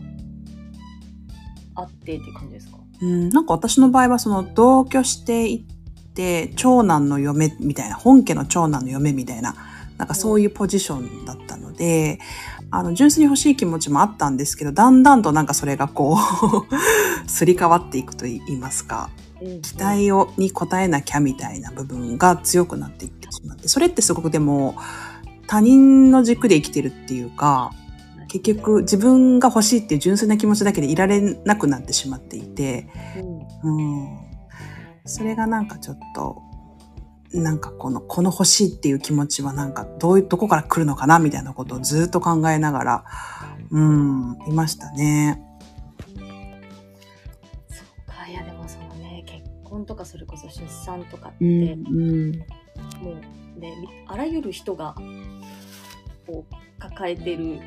[1.74, 2.78] あってっていう感じですか？
[3.02, 9.56] うん、なんか私の場合はその同居していって、長男の嫁みたいな、本家の長男の嫁みたいな、
[9.96, 12.20] なんかそういうポジションだったので、
[12.70, 16.18] あの、純粋に欲しい気持ちもあったんですけど、だんだんとなんかそれがこう、
[17.28, 19.10] すり替わっていくと言いますか、
[19.62, 24.74] 期待を、に応えなきゃみたいな部分が強くなっていってしまって、それってすごくでも、
[25.46, 27.72] 他人の軸で生きてるっていうか、
[28.28, 32.88] 結局自分が欲しいっていう純粋な気持ちだけでいられなくなってしまっていて、
[33.64, 33.78] うん。
[33.78, 34.18] うん。
[35.06, 36.42] それがなんかちょっと、
[37.32, 43.04] なんかこの、この欲しいっていう気持ちはなんかどういう、どこから来るのかなみたいなことをずっと考えながら、
[43.70, 45.42] うん、いましたね。
[46.16, 52.32] そうかいやでもそのね結婚とかそれこそ出産とかって、うん、うん。
[53.02, 53.12] も
[53.56, 53.74] うね、
[54.06, 54.94] あらゆる人が
[56.26, 57.60] こう抱えてる、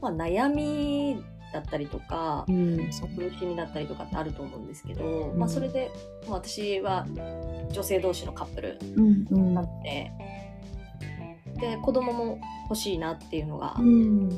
[0.00, 1.22] まあ、悩み
[1.56, 2.92] だったりとか、うん。
[2.92, 5.90] そう苦しみだったりとかってあると思うんですけど、うんまあ、それで、
[6.28, 7.06] まあ私は
[7.72, 9.26] 女性同士のカップルうん。
[9.30, 10.12] うんなので、
[11.58, 14.30] で子供も欲しいなっていうのがうん。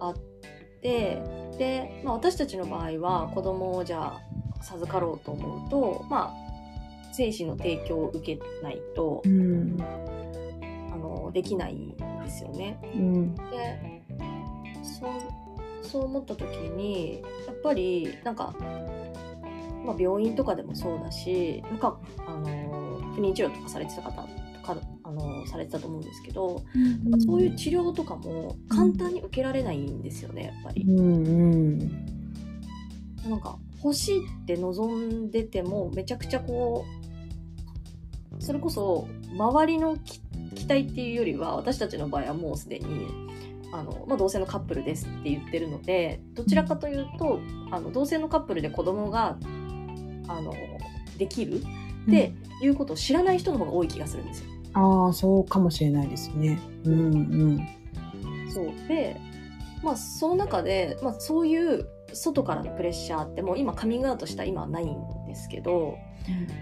[0.00, 0.14] あっ
[0.82, 1.22] て
[1.58, 4.20] で、まあ、私たちの場合は子供をじゃあ
[4.62, 9.76] 授かろうと思うとまあ精子の提供を受けないとうん。
[10.92, 11.94] あのできない
[12.24, 12.80] ですよね。
[12.94, 13.34] うん。
[13.34, 14.02] で
[14.82, 15.47] そう
[15.82, 18.54] そう思った時にやっぱりなんか、
[19.84, 24.28] まあ、病院とかでもそうだしなんかあの不妊治療とかされてた方と
[24.62, 26.62] かあのされてたと思うんですけど、
[27.04, 30.82] なんかそういう治療とかも簡単に受けられないんですよねやっぱり。
[30.82, 31.26] うん。
[31.26, 31.78] うん。
[33.30, 36.84] なんか欲しいって望んでてもめちゃくちゃこ
[38.38, 40.20] うそれこそ周りのき
[40.54, 43.06] 期待っていうよりは私たちの場合はもうすでに
[43.72, 47.40] あの、まあ、同性のカップルですって言ってるのでどちらかというと
[47.70, 49.36] あの同性のカップルで子供が
[50.28, 50.54] あの
[51.16, 54.50] できるっていうことを知らない人の方が多い気がするんですよ。
[54.74, 56.58] ああ、そうかもしれないですね。
[56.84, 57.14] うん。
[57.14, 57.16] う
[57.54, 57.68] ん。
[58.50, 59.20] そうで
[59.82, 64.96] まあその中で、まあ、そういう外からのプレッシャーってもう今カミングアウトした今はないん
[65.26, 65.96] ですけど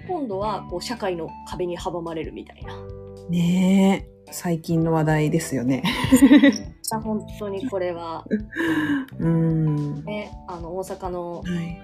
[0.08, 2.76] 今度はこう社会の壁に阻まれるみたいな。
[3.28, 4.32] ねえ。
[4.32, 5.84] 最近の話題ですよね。
[7.00, 8.24] 本当にこれは、
[9.18, 10.04] うん。
[10.04, 11.82] ね、あの大阪のはい。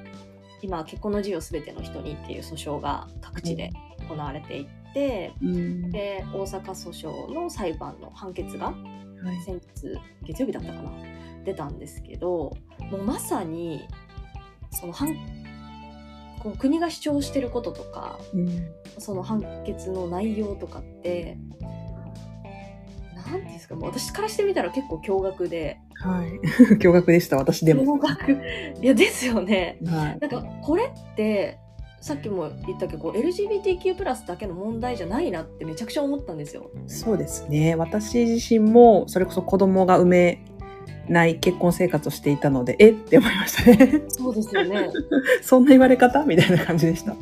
[0.63, 3.73] 今結婚の自由すべての人にっていう訴訟が各地で
[4.09, 5.91] 行われていって、うん。
[5.91, 8.75] で大阪訴訟の裁判の判決がは
[9.33, 9.41] い。
[9.45, 9.61] 先日
[10.25, 10.91] 月曜日だったかな
[11.45, 12.57] 出たんですけど
[12.91, 13.89] もうまさに
[14.71, 15.17] その判
[16.41, 18.49] こう国が主張してることとかうん。
[18.99, 21.39] その判決の内容とかって
[23.63, 23.75] ですか？
[23.77, 26.31] もう私からしてみたら結構驚愕ではい。
[26.79, 27.85] 驚愕でした、私でも。
[27.99, 30.19] 驚愕いやですよねはい。
[30.21, 31.59] なんかこれって
[32.01, 36.71] さっきも言ったけどこう LGBTQ+ だけの問題じゃないなってめちゃくちゃ思ったんですよ。
[36.89, 37.77] そうですね。
[37.77, 40.45] 私自身も、それこそ子供が産め
[41.09, 42.91] ない結婚生活をしていたので、え？
[42.91, 44.03] って思いましたね。
[44.09, 44.89] そうですよね
[45.43, 46.25] そんな言われ方？
[46.25, 47.15] みたいな感じでした。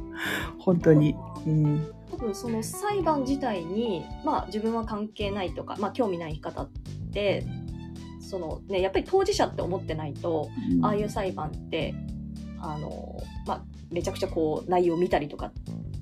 [0.59, 1.15] 本当に。
[1.47, 1.87] うん。
[2.21, 6.71] 多分その裁判自体に、まあ、自分は関係ないとか、まあ、興味ない方っ
[7.13, 7.47] て
[8.21, 10.51] その、ね、やっぱり当事者って思ってないと
[10.83, 11.95] ああいう裁判って
[12.61, 13.17] あの、
[13.47, 15.51] まあ、めちゃくちゃこう内容を見たりとか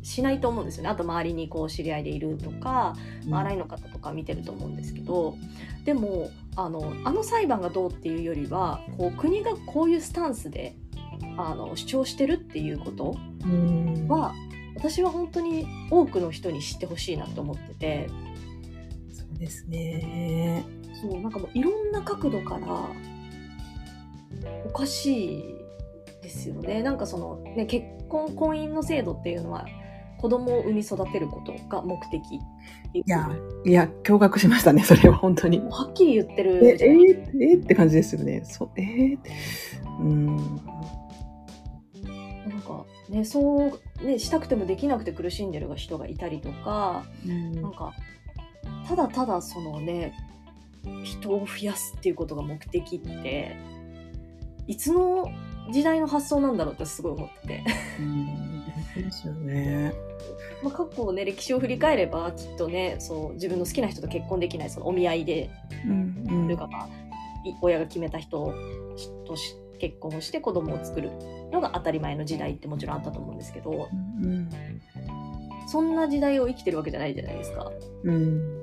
[0.03, 0.89] しないと思うんですよね。
[0.89, 2.97] あと周りにこう知り合いでいるとか
[3.29, 5.37] まあ洗いの方とか見てると思うんですけど
[5.85, 10.75] でもあのあの裁判がどうっていうよりはこう国がこういうスタンスで
[11.37, 14.09] あの主張してるっていうことうん。
[14.79, 18.09] は私は本当に多くの人に知ってほしいなと思ってて
[19.12, 20.64] そうですね。
[21.01, 22.66] そうなんかもういろんな角度から
[24.64, 25.45] おかしい
[26.22, 29.66] ですよねなんかその、ね、結婚婚姻の制度っていうのは
[30.18, 32.20] 子供を産み育てることが目的
[32.93, 33.31] いや、
[33.64, 35.61] いや、驚愕しましたね、それは本当に。
[35.70, 37.11] はっきり言ってえ、るじゃない
[37.41, 38.43] ええって感じですよね。
[38.45, 39.18] そう、えー、
[40.01, 40.61] うん。
[43.09, 47.95] ねそうねしたくてもできなくて苦しんでる人がいたりとかなんか
[48.87, 50.15] ただただそのね
[51.05, 53.57] 人を増やすっていうことが目的って
[54.67, 55.31] いつの
[55.73, 57.65] 時代の発想なんだろうってすごい思ってて、
[58.01, 58.65] うん。
[59.03, 59.93] ですよね。
[60.63, 65.51] まあ、過去ね歴史を振り返ればきっとねそう自分の好きな人と結婚できないそのお見合いで
[65.85, 66.25] うん。
[66.29, 66.89] うんそれかまあ
[67.45, 68.53] い親が決めた人
[69.27, 71.11] とし結婚をして子供を作る
[71.53, 73.89] のが当たり前の時代ってもちろんあったと思うんですけど
[74.22, 74.49] うん。
[75.66, 77.70] そんな時代を生きてるわけじゃないじゃないですか。
[78.05, 78.62] うん。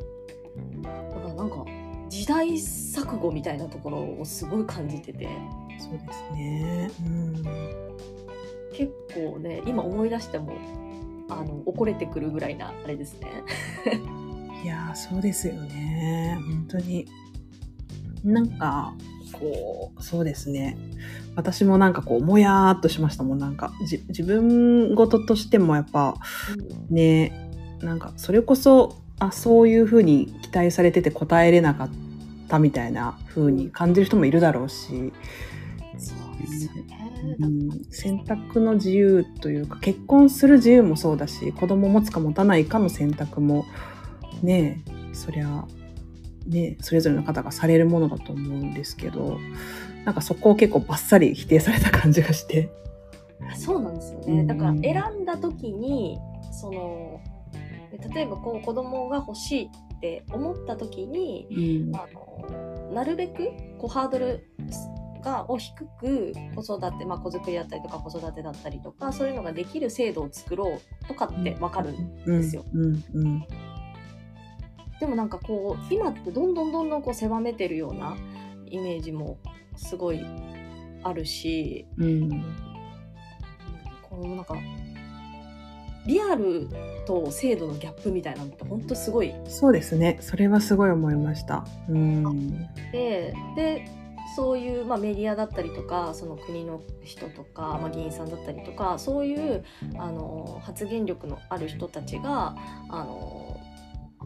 [0.81, 1.65] だからなんか
[2.09, 5.27] 時代錯誤みたいなところをすごい感じてて
[5.77, 6.91] そうですね。
[7.05, 7.33] うん。
[8.73, 10.53] 結構ね今思い出しても
[11.29, 13.43] あの怒れてくるぐらいなあれですね。
[14.63, 16.39] いやーそうですよね。
[16.41, 17.07] 本当に。
[18.23, 18.95] なんか、
[19.31, 20.77] こう、そうですね。
[21.35, 23.39] 私もなんかこう、もやーっとしましたもん。
[23.39, 26.15] なんか、じ自分事としてもやっぱ、
[26.89, 27.49] ね、
[27.81, 31.89] なんか、それこそ、あ、そういう風に期待されてて答えれなかっ
[32.47, 35.13] たみたいな風に感じる人もいるだろうし、
[35.97, 37.05] そうですよね。
[37.39, 43.65] うん、選択の自由というか結婚する自由もそうだし子供を持つか持たないかの選択も
[44.43, 45.65] ねそりゃ
[46.45, 49.39] ねそれぞれの方がされるものだと思うんですけど
[50.05, 52.69] なんかそこを結構バッサリ否定された感じがして。
[53.57, 54.25] そうなんですよね。
[54.41, 56.17] うんだから選んだ時に
[56.51, 57.21] その
[57.91, 64.47] で例えばこう子供が欲しいって思った時に、うんあのなるべくこうハードル
[65.23, 72.63] がを低く子育て、まあ、子作りだったりとか子育てだったりとかそういうのができる制度を作ろうとかって分かるんですよ。
[72.73, 73.47] うんうん
[74.99, 78.17] でもなんかこう今ってどんどんどんどんこう狭めてるような
[78.65, 79.37] イメージも
[79.75, 80.25] すごい
[81.03, 82.29] あるしうん
[84.01, 84.55] このなんか
[86.05, 86.69] リアル
[87.07, 90.19] と制度のギャップみたいなのって本当すごいそうですね。
[90.21, 91.65] それはすごい思いました。
[91.89, 92.59] うん。
[92.91, 93.87] でで
[94.35, 99.63] そういう、まあ、メディアだったりとかその国の人とか、まあ、議員さんだったりとかそういう
[99.97, 102.55] あの発言力のある人たちが
[102.89, 103.59] あの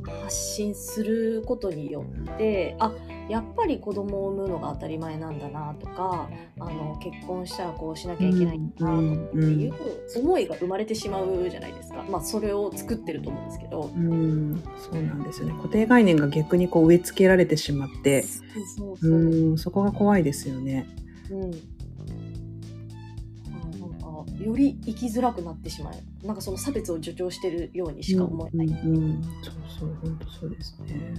[0.03, 2.93] 発信することによってあ
[3.29, 6.29] やっぱり子供を産むのが当たり前なんだなとか
[6.59, 9.73] あの結婚したらこうしなきゃいけないんだなっていう
[10.17, 13.91] 思いが生まれてしまうじゃないですか、まあ、それを作ってると思うんですけど。
[13.95, 15.53] うん、そうなんですよね。
[15.53, 18.25] 固定概念が逆にこう植え付けられてしまって、
[19.57, 20.87] そこが怖いですよね。
[21.29, 21.51] うん、
[24.39, 26.25] より生きづらくなってしまう。
[26.25, 31.13] なんかその差別を助長してるようにしか思えない、うん、うんそうそう、本当そうですね。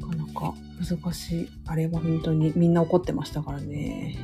[0.00, 0.54] なかなか
[1.02, 1.48] 難しい。
[1.66, 4.16] あれは本当にみんな怒ってましたからね。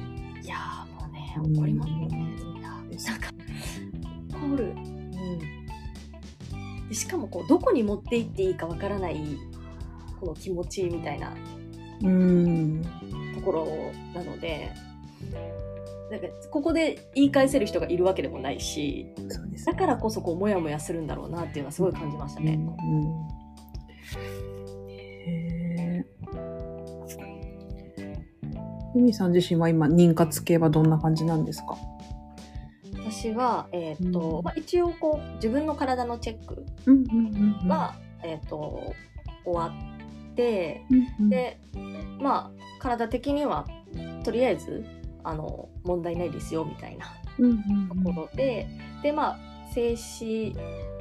[0.42, 1.56] いやーもうねうん。
[1.56, 3.16] 怒りますよね、いやな。
[3.16, 3.32] んか
[4.30, 4.68] 怒る、う
[6.86, 6.88] ん。
[6.88, 9.38] でしかもこうどこに持って行っていいかわからない
[10.18, 11.32] この気持ちみたいな。
[12.02, 12.82] うん、
[13.34, 13.66] ところ
[14.14, 14.72] なので
[16.10, 19.06] なんかここで言い返せる人がいるわけでもないし
[19.64, 22.54] だからこそこうモヤモヤするんだろうなっていうのはすごい感じましたね。
[22.54, 23.28] うんうん
[24.88, 26.10] へー。
[28.96, 31.76] ユミさん自身は今妊活系はどんな感じなんですか？
[32.92, 34.44] 私は、えーとうん。
[34.44, 36.66] まあ、一応こう自分の体のチェック
[37.68, 37.94] は、
[38.24, 38.92] えー、と
[39.44, 39.72] 終わ
[40.32, 41.30] ってうんうん。
[41.30, 41.60] で
[42.20, 43.64] まあ体的には
[44.24, 44.84] とりあえず
[45.24, 47.06] あの問題ないですよみたいな。
[47.88, 48.66] ところで、
[49.02, 49.38] でまあ
[49.72, 50.54] 精子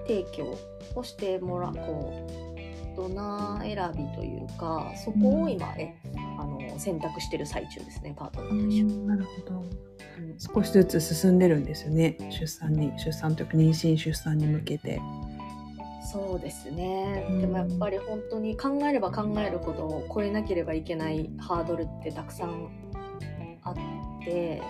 [0.07, 0.57] 提供
[0.95, 5.95] をしてもらうこうドナー選びというかそこを今、え
[6.39, 8.83] あの選択してる最中ですねパートナーと一緒。
[8.85, 9.07] に。
[9.07, 9.59] なるほど。
[9.59, 10.37] うん。
[10.37, 15.01] 少しずつ進んでるんですよね出産に出産というか妊娠出産に向けて。
[16.11, 17.41] そうですね、うん。
[17.41, 22.67] でもやっぱり本当に考えれば考えるほど超えなければいけないハードルってたくさん
[23.61, 23.75] あっ
[24.23, 24.61] て、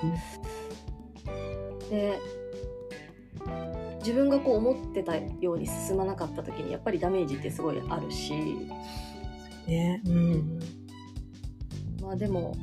[1.90, 2.20] で
[4.00, 8.34] 自分がこう思ってたように進まなかった時にやっぱりダメージってすごいあるし。
[9.68, 10.02] ね。
[10.06, 10.60] うん。
[12.02, 12.56] まあでも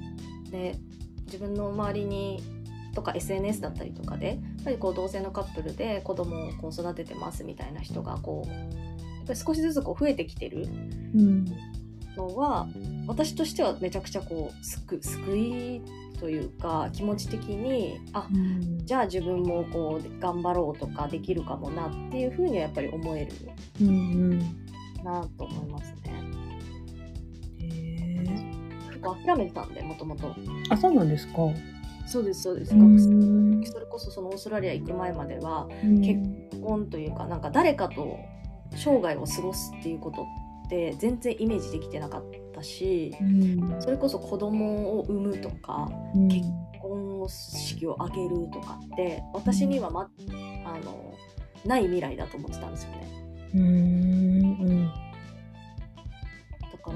[0.50, 0.78] ね
[1.26, 2.42] 自分の周りに
[2.94, 10.66] とか SNS だったりとかでやっぱりこう同性のカップルで子供をこう育ててますみたいな人がこうやっぱり少しずつこう増えてきてる
[11.14, 11.44] うん。
[12.16, 12.66] のは
[13.06, 15.82] 私としてはめちゃくちゃこう救救い
[16.18, 18.28] というか気持ち的にあ
[18.84, 23.32] じゃあ自分もこう頑張ろうとかできるかもなっていうふうにはやっぱり思える
[23.80, 23.90] うんう
[24.34, 24.38] ん。
[25.04, 26.22] なと思いますね。
[27.60, 28.24] へえ。
[28.88, 30.34] 結構諦めてたんでもともと。
[30.70, 31.34] あそうなんですか。
[32.06, 32.74] そうですそうです。
[32.74, 33.62] うん。
[33.64, 35.68] それこそそのオーストラリア行く前までは
[36.02, 38.18] 結婚というかなんか誰かと
[38.72, 40.22] 生涯を過ごすっていうこと
[40.66, 43.76] って全然イメージできてなかったしうん。
[43.80, 46.28] それこそ子供を産むとかうん。
[46.28, 46.46] 結
[46.80, 50.10] 婚式を挙げるとかって私には、ま、
[50.64, 51.14] あの
[51.64, 53.08] ない未来だと思ってたんですよね。
[53.54, 53.60] うん。
[53.60, 54.86] うん。
[56.60, 56.94] だから、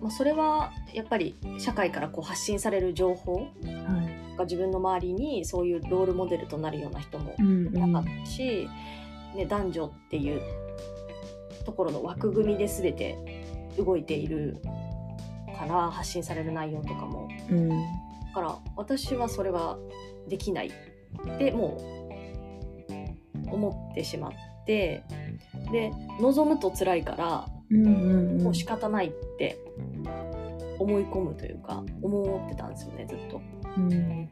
[0.00, 4.36] まあ、それはやっぱり社会からこう発信される情報はい。
[4.36, 8.68] が自分の周りにそういうロールモデルとなるような人もうんいなかったし、
[9.36, 10.40] ね、男女っていう
[11.64, 13.18] ところの枠組みで全て
[13.76, 14.56] 動いている
[15.60, 17.28] から発信される内容とかも。
[17.50, 17.68] うん。
[17.68, 17.74] だ
[18.34, 19.78] から私はそれは
[20.28, 20.68] できない。
[20.68, 21.76] っても
[23.48, 24.32] う思ってしまっ
[24.66, 25.04] て。
[25.72, 29.58] で望むと辛いからうんうんもう仕方ないって
[30.78, 33.40] 思い込むというか思ってたんですよねずっと。
[33.76, 34.28] うん。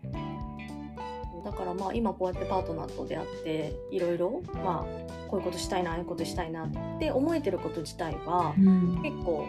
[1.44, 9.02] だからまあ今こうやってパートナーと出会っていろいろまあこういうことしたいなああいうことしたいなって思えてること自体はうん。
[9.02, 9.46] 結構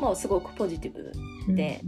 [0.00, 1.12] まあすごくポジティブ
[1.54, 1.80] で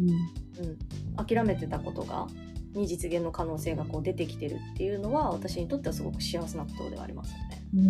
[0.61, 2.27] うん、諦めてたことが
[2.75, 7.63] に実現の可能性がこう出てきてるっていうのは私にとってはすごく幸せなことではありますよね。
[7.75, 7.81] うん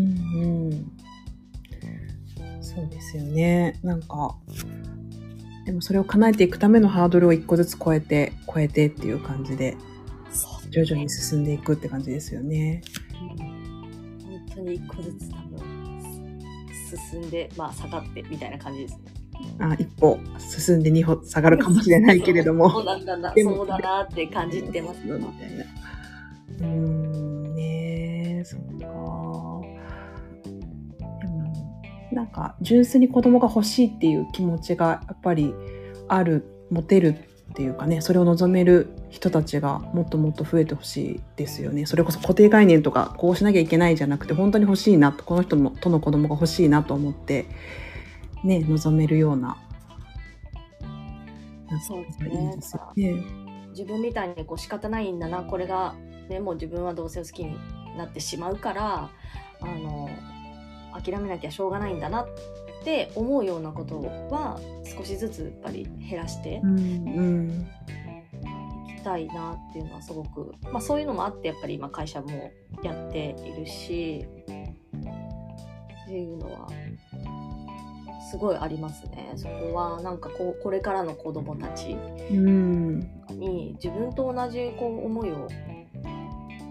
[0.42, 0.92] うん。
[2.62, 3.78] そうですよね。
[3.82, 4.36] なんか
[5.66, 9.76] でもそれを叶えていくためのハードルを一個ずつ超えて超えてっていう感じで
[10.70, 12.82] 徐々に進んでいくって感じですよね。
[13.12, 16.40] 本当に一個ずつ多分
[17.10, 19.19] 進んで、まあ、下がってみたいな感じですね。
[19.58, 22.70] あ一歩進んで二歩下がるかもしれないけれども。
[22.70, 25.00] そうなんだな、そうだなって感じてます。
[25.04, 25.26] みたいな。
[25.26, 28.66] うーん、ねえ、そっか。
[28.78, 28.86] で
[31.26, 31.52] も、
[32.12, 35.54] なんか、純粋に子供が欲しいっていう気持ちがやっぱり
[36.08, 37.14] ある、持てる
[37.50, 41.84] っていうかね、それを望める人たちがもっともっと増えてほしいですよね。
[41.84, 47.46] それこそ固定概念とか、こうしなきゃいけないじゃなくて、本当に欲しいなと、この人のとの子供が欲しいなと思って、
[48.44, 49.56] ね、望めるような。
[51.86, 52.18] そうです
[52.96, 53.50] ね。
[53.70, 55.94] 自分みたいにこう仕方ないんだなこれが、
[56.28, 57.56] ね、もう自分は同性を好きに
[57.96, 59.10] なってしまうから
[59.60, 60.08] あの
[60.92, 62.28] 諦めなきゃしょうがないんだなっ
[62.84, 67.68] て思うようなことは少しずつやっぱり減らしてうん、うん。
[68.88, 72.50] いきたいなっていうのはすごく、まあ、そういうのもあってやっぱり今会社も
[72.82, 74.26] やっているし
[76.06, 76.68] っていうのは
[78.30, 79.32] すごいありますね。
[79.36, 81.96] そこはなんかこうこれからの子供たち
[82.30, 83.00] うん。
[83.30, 85.48] に自分と同じこう思いを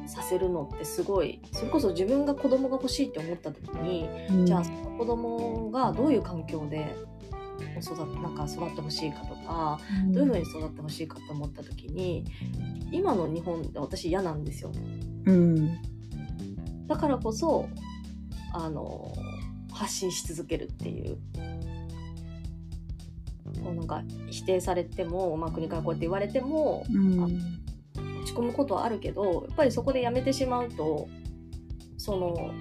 [0.07, 6.95] させるのってすごいそれこそ自分が子供が欲しいって思った時に、じゃあその子供がどういう環境で
[7.81, 12.25] 育なんか育ってほしいかとかどういうふうに育ってほしいかって思った時に
[12.91, 14.71] 今の日本って私嫌なんですよ
[15.25, 15.77] うん。
[16.87, 17.67] だからこそ
[18.53, 19.13] あの
[19.79, 21.17] 発信し続けるっていう
[23.63, 27.59] こうなんか否定されても、まあ、国からこうやって言われてもうん。
[28.21, 31.07] 落ち込むことはあるけどやっぱりそこでやめてしまうと
[31.97, 32.51] その、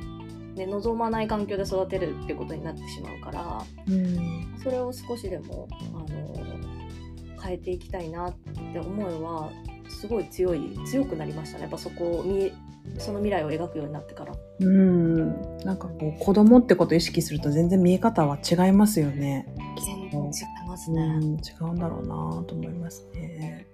[0.55, 4.55] ね、望まない環境で育てるっていうことになってしまうからうん。
[4.63, 8.35] それを少しでもあの変えていきたいなっ
[8.73, 9.51] て思いは
[9.89, 12.53] すごい強い強くなりましたねやっぱそこを見え
[12.99, 14.35] その未来を描くようになってから。
[14.61, 15.59] うん。
[15.59, 19.47] なんかこう、子供ってことを意識すると全然見え方は違いますよね。
[19.85, 21.03] 全然違いますね。
[21.03, 23.67] うん、違うんだろうなと思いますね。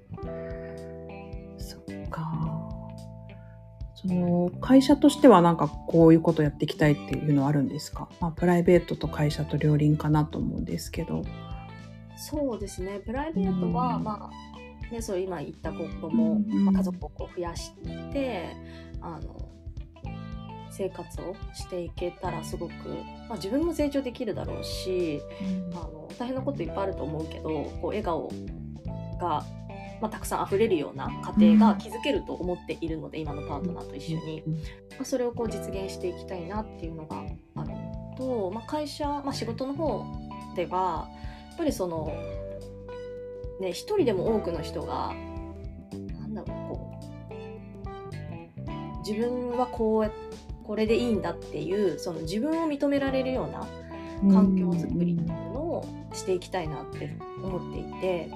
[1.58, 2.64] そっか。
[3.94, 11.22] その会社としてはなんかこういうことやっていきたいっていうのはあるんですか、まあ、プライベートと会社と両輪かなと思うんですけど。
[12.16, 17.72] そうですねプライベートは、うんまあね、そう今言った子供、うんまあ、家族をこう増やし
[18.12, 18.54] て
[19.04, 19.36] あの
[20.70, 22.72] 生活をしていけたらすごく、
[23.28, 25.20] まあ、自分も成長できるだろうし
[25.72, 28.28] あの大変なこといっぱいあると思うけどこう笑顔
[29.20, 29.44] が、
[30.00, 34.42] まあ、たくさん溢れるような家庭が築けると思っているので、今のパートナーと一緒に、
[34.90, 37.18] まあ、それをこう実現していきたいなっていうのが
[37.54, 40.04] あるのと、まあ、会社、まあ、仕事の方
[40.56, 41.08] では
[41.48, 42.12] やっぱりその
[43.60, 45.14] ね一人でも多くの人が
[49.06, 50.10] 自分はこうや
[50.64, 53.66] これでいいんだっていうその自分を認められるような
[54.32, 55.84] 環境づくりっていうのを
[56.14, 58.30] していきたいなって思っていて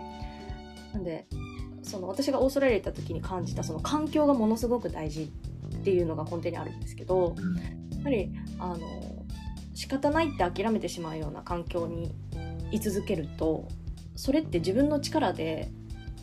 [0.93, 1.27] なんで
[1.83, 7.35] その私がオーストラリアに行った時に感じたその環境がものすごく大事っていうのが根底にあるんですけど
[7.93, 8.79] やっぱりあの
[9.75, 12.15] 仕方ないって諦めてしまうような環境に
[12.73, 13.69] 居続けると
[14.17, 15.71] それって自分の力で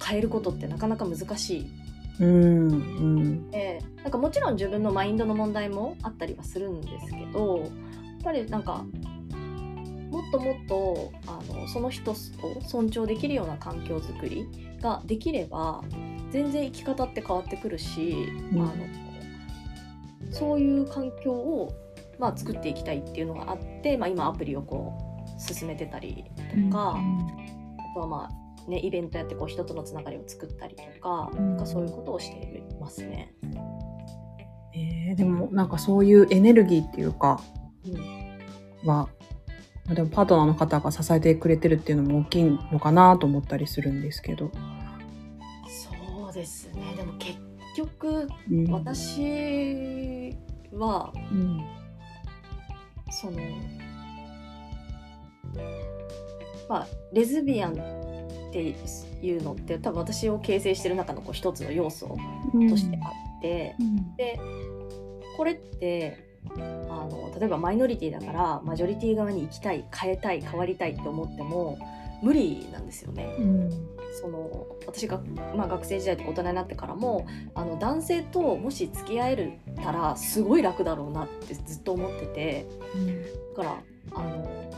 [0.04, 1.72] 変えることってなかなか難しい
[2.20, 3.51] うんうん。
[3.51, 7.70] でなんかもちろん自分のマインドの問題もあったりはするんですけどやっ
[8.24, 8.86] ぱりなんか
[10.09, 12.16] もっともっとあのその人を
[12.61, 14.47] 尊重できるような環境づくり
[14.82, 15.84] ができれば
[16.32, 18.16] 全然生き方って変わってくるし、
[18.53, 18.61] うん。
[18.61, 18.74] あの
[20.32, 21.72] そういう環境を、
[22.20, 26.26] まあ、作っていきたいっていうのがあって、まあ、今アプリをこう進めてたり
[26.70, 26.97] とか。
[26.97, 31.49] あとはまあねイベントやってこう人とのつながりを作ったりとか,、うん。
[31.49, 33.34] なんかそういうことをしていますね。
[34.74, 37.39] えーでもなんかそういうエネルギーっていうか
[37.86, 37.93] うん。
[38.88, 39.07] は、
[39.86, 44.51] まあでもパートナーの方が支えてくれてるっていうのも大きいのかなと思ったりするんですけど。
[45.68, 46.93] そうですね。
[46.97, 47.39] でも結
[47.78, 48.72] 局うん。
[48.72, 50.34] 私
[50.74, 51.61] はうん。
[53.11, 53.39] その
[56.68, 57.76] まあレズビアン
[58.56, 62.18] っていうのって多分私を形成してる中のこう一つの要素
[62.70, 64.16] としてあって、うん。
[64.16, 64.39] で
[65.36, 66.24] これって
[66.56, 71.78] あの例えばマイノリティだからマジョリティ側に行きたい変えたい変わりたいって思っても
[72.24, 73.36] 無理なんですよね。
[73.38, 73.70] うん。
[74.22, 75.20] その私が、
[75.58, 79.51] まあ、学生時代とか大人になってからもあの男性ともし付き合える
[79.84, 82.66] たらすごい楽だろうなってずっと思ってて。
[83.58, 83.78] だから
[84.14, 84.72] あの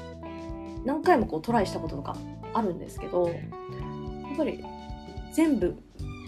[0.86, 2.16] 何回もこうトライしたこととか
[2.54, 4.64] あるんですけどやっぱり
[5.34, 5.76] 全部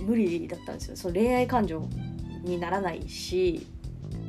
[0.06, 0.96] 無理だったんですよ。
[0.96, 1.88] その恋愛感情
[2.44, 3.68] にならないし、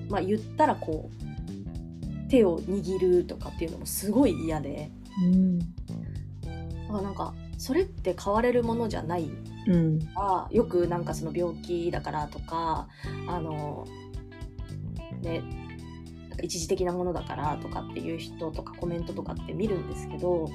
[0.08, 4.90] まあ、言ったらこう手を握るとかっていうのもすごい嫌で。
[5.22, 5.58] うん。
[5.58, 5.72] だか
[6.92, 9.30] らなんかそれって変われるものじゃない
[9.66, 9.98] うん。
[10.14, 12.88] はよくなんかその病気だからとか
[13.28, 13.86] あの
[15.20, 15.42] ね
[16.42, 20.48] 一時的なものだからとかっていう人とかコメントとかって見るんですけど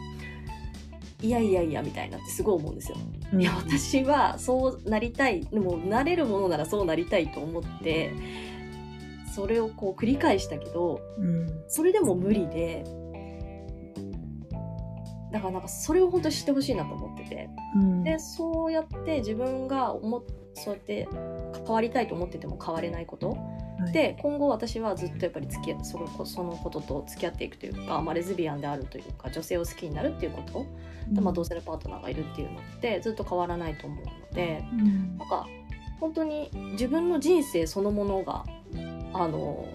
[1.26, 2.98] いやいやいやみたいなってすごい思うんですよ。
[3.38, 8.14] いや私はそうなりたいでもなれるものならそうなりたいと思って
[9.34, 12.84] それをこう繰り返したけどうんそれでも無理で
[15.32, 17.50] だからなんかそれを本当に知ってほしいなと思ってて。
[17.76, 20.24] うんでそうやって自分が思っ
[20.54, 21.10] そうやって
[21.56, 30.66] 変わりたいと思ってても変われないこと、はいで今後私はずっとやっぱり付き合そのそのことと付き合っていくというか、まあ、レズビアンであるというか女性を好きになるっていうこと、
[31.10, 35.18] でまあ、同性のパートナーがいるっていうのってずっと変わらないと思うのでうん。
[35.18, 35.48] なんか
[36.00, 38.46] 本当に自分の人生そのものが
[39.14, 39.68] あの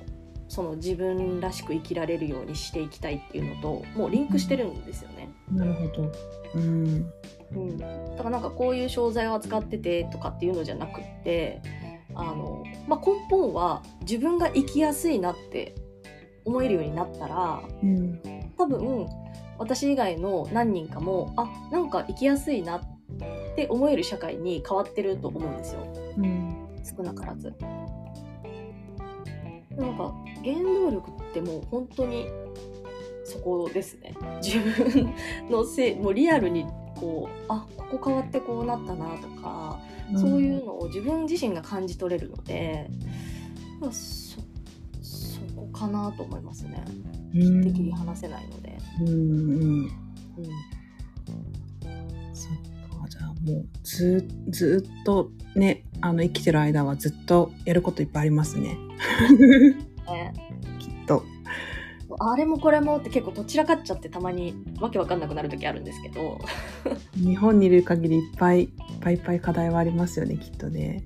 [0.49, 5.29] その自分らしく生きられるようにしていきたいっていうのともうリンクしてるんですよね。
[5.51, 6.13] なるほど。
[6.57, 7.13] うん。
[7.53, 7.87] うん、だ
[8.19, 11.63] からなんかこういう商材を扱っててとかっていうのじゃなくって
[12.15, 15.75] あの、まあ、根本は自分が生きやすいなって
[16.45, 18.21] 思えるようになったらうん。
[18.57, 19.09] 多分
[19.59, 22.81] 私以外の何人かもあなんか生きやすいなっ
[23.57, 25.87] て思える社会に変わってると思うんですよ。
[26.17, 26.69] うん。
[26.83, 27.55] 少なからず。
[29.77, 32.27] なんか原動力ってもう本当に
[33.25, 34.15] そこですね。
[34.43, 35.15] 自分
[35.51, 39.79] のせいもうリアルにこうあここ変わってこうなったなとか、
[40.17, 42.91] そういうのを自分自身が感じ取れるので、
[43.81, 44.41] まあ、そ
[45.03, 46.85] そこかなと思いますね。
[47.35, 47.63] うん。
[47.63, 48.79] できり話せないので。
[49.01, 49.19] うんうん。
[49.19, 49.91] うん。
[52.35, 52.53] そっ
[53.01, 53.09] か。
[53.09, 58.77] じゃあもうずずっとねあの生きてる間はずっとやることいっぱいありますね。
[60.07, 60.49] ね
[62.19, 66.39] あれもこれもって結構どちらかっちゃってたまにわけわかんなくなる時あるんですけど
[67.15, 68.69] 日本にいる限りいっぱいいっ
[69.01, 71.05] ぱいいっぱい課題はありますよねきっとね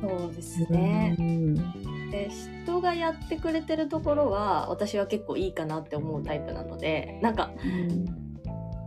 [0.00, 1.14] そうですね。
[1.18, 1.54] うん
[2.10, 7.52] で人がやってくれてるところは私は結構いいかなって思うタイプなのでなんか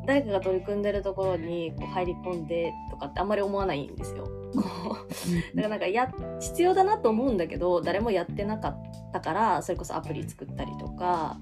[0.06, 4.28] 誰かが取り組んでるところにこう入り込んでとかってあんまり思わないんですよ。
[4.54, 8.76] こうだからなんかや必要だなと思うんだけど誰もやってなかっ
[9.12, 11.38] たからそれこそアプリ作ったりとか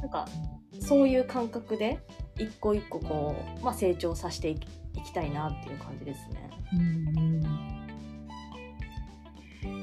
[0.00, 0.26] なんか
[0.80, 2.00] そういう感覚で
[2.38, 6.50] 一個一個こう、まあ、成長させていきいきたいなっていう感じですね。
[6.72, 7.66] うん。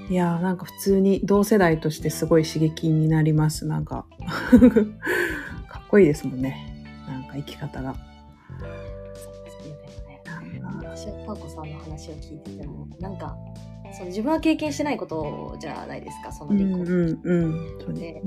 [0.10, 3.66] いやーなんか普通に同世代としてすごい刺激になります。
[3.66, 4.06] なんか
[5.70, 6.58] かっこいいですもんね。
[7.08, 7.96] なんか生き方が
[11.04, 13.36] 私はパーコさんの話を聞いててもなんか
[13.92, 18.22] その自分は経験してないことじゃないですかその離婚、うんうんで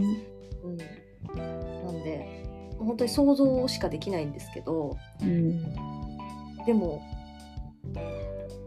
[0.63, 0.77] うん。
[0.77, 2.45] なんで
[2.79, 5.75] 本当に想像しかできないんですけどうん
[6.67, 7.03] でも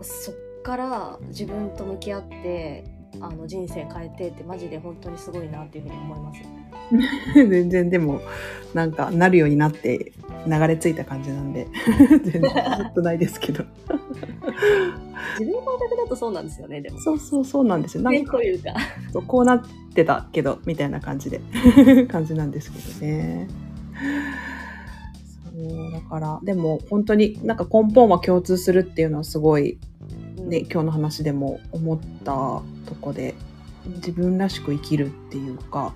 [0.02, 2.84] そっから自分と向き合って
[3.22, 6.42] あの人生変えてってマジで本当にすごいなっていうふうに思います。
[7.50, 8.22] 全然でも
[8.74, 10.14] なんかなるようになって
[10.48, 11.68] 流れ着いた感じなんで。
[12.24, 12.48] 全然ず
[12.90, 13.66] っとないですけど
[15.40, 17.00] 自分の感覚だとそうなんですよねでも。
[17.00, 18.04] そうそうそうなんですよ。
[18.04, 18.74] なんねかというか。
[19.12, 19.64] そうこうなっ
[19.94, 21.42] てたけどみたいな感じで
[22.08, 23.48] 感じなんですけどね。
[25.44, 29.78] そうだからでも本当になんか根本は共通するっていうのはすごい
[30.50, 32.34] ね、今日の話でも思った
[32.88, 33.36] とこで
[33.86, 35.94] 自分らしく生きるっていうか、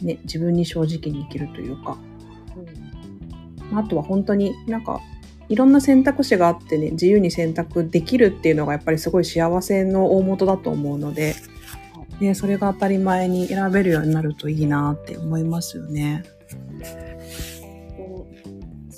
[0.00, 1.98] ね、自分に正直に生きるというか。
[3.70, 3.78] うん。
[3.78, 5.00] あとは本当になんか
[5.48, 11.34] いろんな選択肢があってね自由に選択できるっていうのがやっぱりすごい幸せの大元だと思うので、
[12.20, 16.24] ね、それが当たり前に選べるようになるといいなって思いますよね。
[16.80, 17.16] うん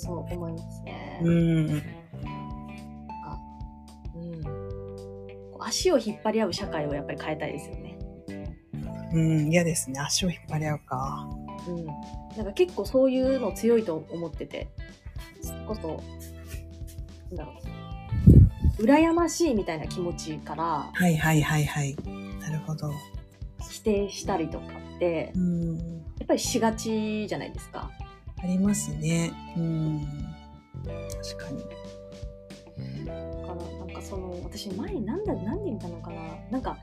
[0.09, 1.19] そう思いますね。
[1.21, 1.83] うんうん、
[5.59, 7.99] 足を引っ張り合う社会をやっぱり変えたいですよね。
[9.13, 9.99] うん、嫌ですね。
[9.99, 11.29] 足を引っ張り合うか。
[11.67, 11.85] うん、
[12.37, 14.69] なんか結構そういうの強いと思ってて、
[15.67, 16.01] こそ、
[17.33, 17.53] だろ
[18.79, 21.95] う、羨ましいみたいな気持ちからはいはいはいはい。
[22.41, 22.91] なるほど。
[23.69, 24.65] 否定したりとか
[24.95, 25.77] ってう、ん。
[25.77, 27.89] やっぱりしがちじゃないですか。
[28.41, 29.31] ありますね。
[29.57, 30.07] うん。
[30.83, 31.63] 確かに。
[33.05, 36.21] だからなんかその私前に何だ何で見たのかな
[36.51, 36.77] なんか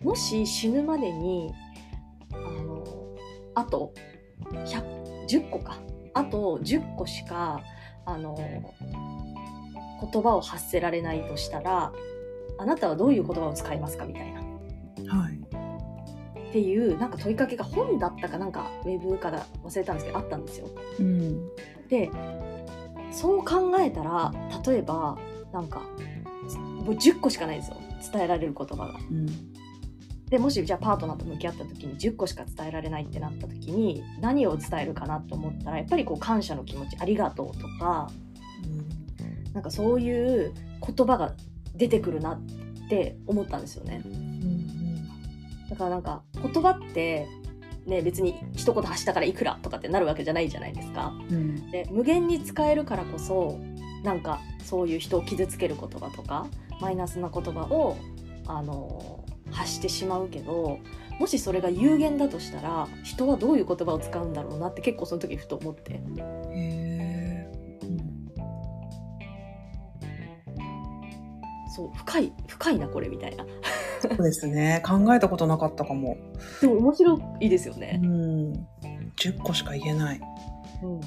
[0.00, 1.52] もし死ぬまでに
[2.32, 2.84] あの
[3.54, 3.92] あと
[4.50, 5.78] 100 10個か
[6.14, 7.62] あと10個しか
[8.06, 8.36] あの
[10.10, 11.92] 言葉を発せられないとしたら
[12.58, 14.40] あなたはどういう言葉を使いますかみたいな。
[14.40, 14.44] っ
[15.08, 15.44] はい。
[16.50, 20.68] っていうなんか問いかけが本だったかなんかウェブから忘れたんですけどあったんですよ。
[21.00, 21.48] うん。
[21.88, 22.10] で
[23.10, 24.32] そう考えたら
[24.64, 25.18] 例えば
[25.52, 25.80] なんか
[26.84, 27.76] もう10個しかないんですよ
[28.12, 28.94] 伝えられる言葉が。
[28.94, 29.26] うん。
[30.28, 38.10] でもしじゃあパートナーと向き合った時に10個しか伝えられないってなった時に何を伝えるかなと思ったらやっぱりこう感謝の気持ちありがとうとか
[39.54, 40.52] なんかそういう
[40.86, 41.34] 言葉が
[41.74, 44.02] 出てくるなって思ったんですよね。
[44.04, 45.08] うん。
[45.68, 47.26] だからなんか言葉って
[47.86, 51.14] ね別に一言発したからいくらとかってなるわけじゃないじゃないですか。
[51.30, 51.70] うん。
[51.70, 53.58] で無限に使えるからこそ
[54.02, 56.46] なんかそういう人を傷つける言葉とか
[56.80, 57.96] マイナスな言葉を
[58.46, 60.78] あの発してしまうけど
[61.18, 66.02] もしそれが有限だとしたら人はどういう言葉を使うんだろうなって結構その時ふと思って
[71.74, 73.44] そう深い深いなこれみたいな
[74.00, 74.82] そうですね。
[74.86, 76.16] 考えたことなかったかも。
[76.60, 77.96] でも面白いですようね。
[77.96, 78.52] ん。
[79.16, 80.20] 10個しか言えない。
[80.82, 81.00] うん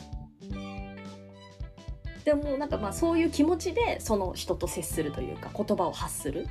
[2.26, 6.48] でもなんかまあそういう気持ちでその人と接するというか言葉を発する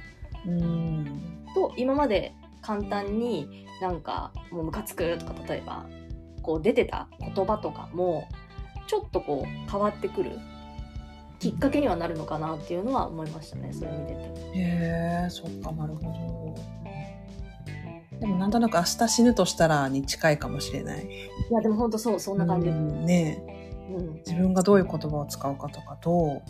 [0.46, 1.44] うん。
[1.54, 5.84] と今まで簡単になんかもうムカつくとか例えば
[6.42, 8.26] こう出てた言葉とかも
[8.86, 10.38] ちょっとこう変わってくる
[11.50, 14.58] きっかけにはなるのかなっていうのは思いましたねそれ見てて。
[14.58, 16.54] へえ、そっか、なるほど。
[18.18, 21.04] でもなんとなく明日死ぬとしたらに近いかもしれない。
[21.04, 23.72] いやでも本当そうそんな感じ、ううんんねえ
[24.26, 26.42] 自分がどういう言葉を使うかとか、どう、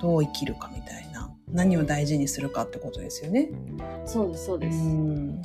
[0.00, 1.28] どう生きるかみたいな。
[1.50, 3.50] 何を大事にするかってことですよね。
[4.06, 5.42] そうですそううです、ん。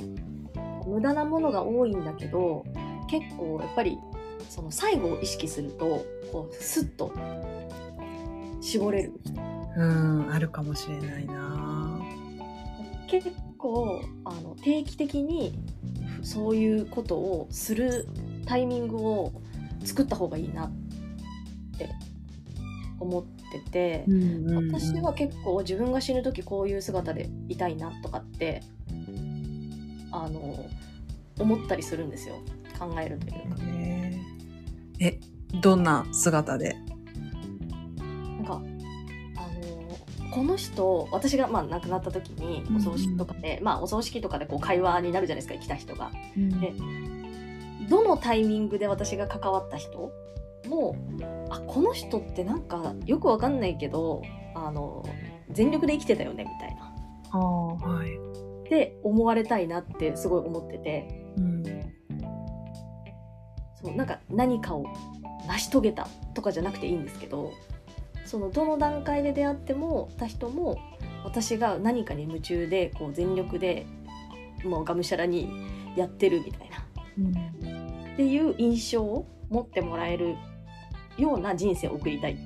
[0.86, 2.64] 無駄なものが多いんだけど
[3.10, 3.98] 結構やっぱり
[4.48, 7.12] その最後を意識するとこうスッと
[8.60, 9.12] 絞れる。
[9.76, 12.00] うん、あるかもしれないな。
[13.06, 15.58] 結構あの定期的に
[16.22, 18.08] そういうことをする
[18.46, 19.32] タイミングを
[19.84, 20.70] 作った方がいいなっ
[21.78, 21.88] て
[22.98, 24.04] 思ってて、
[24.66, 28.62] 私は結構自分が死ぬ時こういう姿でいたいなとかって
[30.10, 30.66] あの
[31.38, 32.36] 思ったりするんですよ。
[32.78, 33.38] 考えるというか。
[35.00, 35.20] え、
[35.62, 36.76] どんな姿で？
[40.32, 46.10] この人私がまあ亡くなった時にお葬式とかで、まあお葬式とかでこう会話になるじゃないですか来た人が。
[46.36, 46.74] で
[47.88, 50.12] どのタイミングで私が関わった人
[50.68, 50.96] も
[51.48, 54.22] あこの人ってなんかよくわかんないけど
[54.54, 55.02] あの
[55.50, 56.94] 全力で生きてたよねみたいな。
[57.30, 58.10] ああ、はい。
[58.66, 61.64] って思われたいなってすごい思っててうん。
[63.82, 64.84] そうなんか何かを
[65.46, 67.52] 成し遂げたとかじゃなくていいんですけど
[68.28, 70.78] そのどの段階で出会ってもた人も
[71.24, 73.86] 私が何かに夢中でこう全力で
[74.64, 75.48] もうがむしゃらに
[75.96, 76.76] やってるみたいな
[78.12, 80.36] っていう印象を持ってもらえる
[81.16, 82.36] ような人生を送りたいっ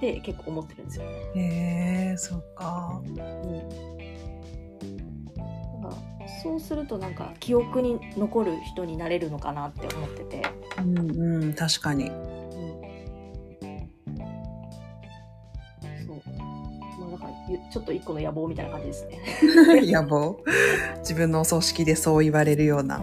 [0.00, 1.04] て結構思ってるんですよ。
[1.34, 3.02] へえ、そっか。
[3.04, 3.62] うん、
[6.42, 10.42] そうするとなんか記憶に残る人になれるのかなって思ってて。
[10.78, 10.98] うん
[11.42, 12.12] うん、確かに。
[17.70, 19.20] ちょっと一個の野望みたいな感じですね。
[19.90, 20.38] 野望？
[20.98, 23.02] 自分のお葬式でそう言われるような。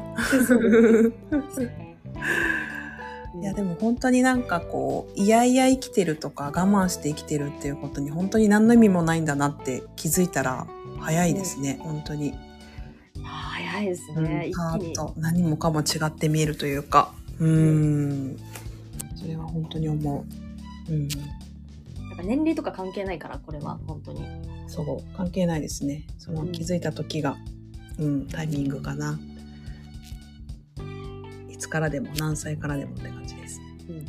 [3.39, 10.67] いやでも本当になんかこう、いやいや生きてるとか我慢して生きてるっていうことに本当に何の意味もないんだなって気づいたら
[10.99, 12.33] 早いですね、本当に。
[13.23, 14.51] 早いですうんね。
[14.55, 14.89] パ一気に。
[14.89, 17.13] ーッと何もかも違って見えるというか。
[17.39, 18.37] うん。
[19.15, 20.25] それは本当に思
[20.89, 20.93] う。
[20.93, 21.07] うん。
[22.19, 24.25] か年齢とか関係ないからこれは本当に。
[24.67, 26.05] そう、関係ないですね。
[26.17, 27.37] その気づいた時が、
[27.97, 29.19] うん、タイミングかな。
[31.49, 33.61] いつからでも何歳からでもって感じです。
[33.89, 34.05] うん。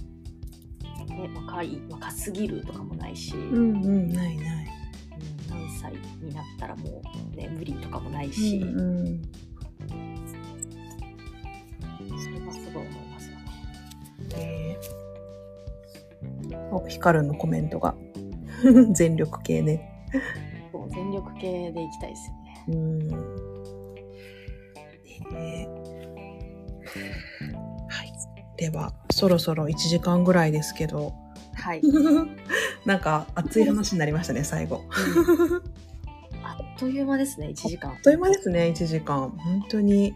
[1.08, 4.68] ね若い若すぎるとかもないし、うんうんうん、ないない。
[5.48, 5.92] 何歳
[6.22, 7.02] になったらも
[7.32, 9.22] うね無理とかもないし、うんうん、
[12.18, 13.42] それはすごい思いますよね。
[14.36, 15.09] えー、お
[16.88, 17.94] ヒカルのコメントが
[18.92, 20.06] 全力系ね。
[20.72, 22.64] そう全力系でいきたいですよね。
[22.68, 23.08] うん。
[25.34, 25.68] ね
[27.88, 28.12] はい。
[28.56, 31.14] では、そろそろ1時間ぐらいですけど、
[31.54, 31.82] はい。
[32.86, 34.82] なんか熱い話になりましたね、最後。
[36.42, 38.00] あっという間ですね1時間あっ。
[38.00, 39.30] という間ですね、1時間。
[39.30, 40.14] 本当に。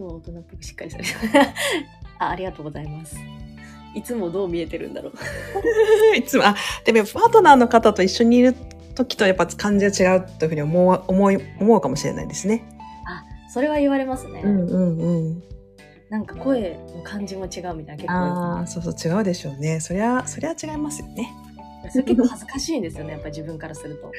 [0.00, 1.10] 今日は大人っぽくしっかりされて
[2.18, 3.16] あありがとうございます。
[3.94, 5.12] いつもどう見えてるんだろう。
[6.16, 8.54] いつも、あ、でもパートナーの方と一緒にいる
[8.94, 12.62] 時とやっぱ感じが違うというふうに思う思い思うかもしれないですね。
[13.06, 15.42] あそれは言われますね、うんうんうん。
[16.08, 19.80] なんか声の感じも違うみたいな結構ああ、そうそう違うでしょうね。
[19.80, 21.28] そりゃそりゃ違いますよね。
[21.90, 24.12] それ結構恥ずかしいんですよねやっぱり自分からすると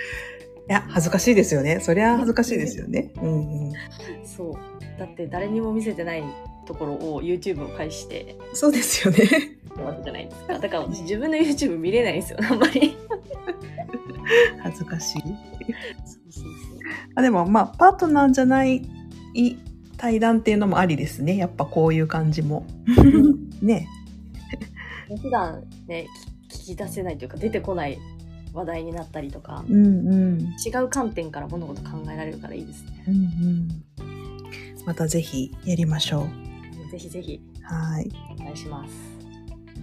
[0.70, 1.80] いや恥ずかしいですよね。
[1.80, 3.12] そりゃ恥ずかしいですよね。
[3.20, 3.74] うんうん。
[4.26, 6.24] そうだって誰にも見せてない
[6.66, 9.20] ところを YouTube を介してそうですよね。
[9.78, 12.98] るわけじゃないですかだから私自分の YouTube 見れないんですよあんまり
[14.64, 15.22] 恥ずかしい。
[15.22, 15.34] そう
[16.32, 16.46] そう
[17.16, 18.88] あでもまあパートナーじゃない
[19.98, 21.38] 対談っていうのもありですね。
[21.38, 22.66] やっぱこういう感じも。
[23.62, 23.88] ね。
[25.08, 26.08] そう普段ね
[26.50, 27.98] 聞聞き出せないというか出てこない
[28.54, 30.40] 話題になったりとかうんうん。
[30.66, 33.68] 違う観点から物事考えられるからいいですねうんうん。
[34.86, 36.28] またぜひやりましょ
[36.88, 36.92] う。
[36.92, 38.10] ぜひぜひはい。
[38.40, 38.94] お願いします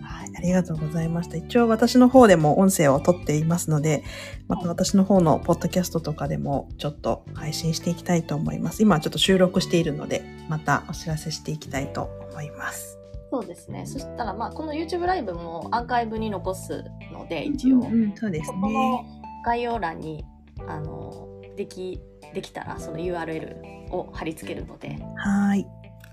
[0.03, 1.37] はい、ありがとうございました。
[1.37, 4.05] 一応私の方でも音声を取っていますので、
[4.47, 8.83] また私の方のポッドキャストとかでもちょっと配信していきたいと思います。
[8.83, 12.99] 今はちょっと収録しているので、またお知らせしていきたいと思います。
[13.31, 19.05] そうですねそしたらまあこの YouTube ライブもアーカイブに残すので一応、うんうん、そうですここのね。
[19.45, 20.25] 概要欄に
[20.67, 21.28] あの
[21.59, 22.01] でき
[22.35, 25.67] できたらその URL を貼り付けるのではい。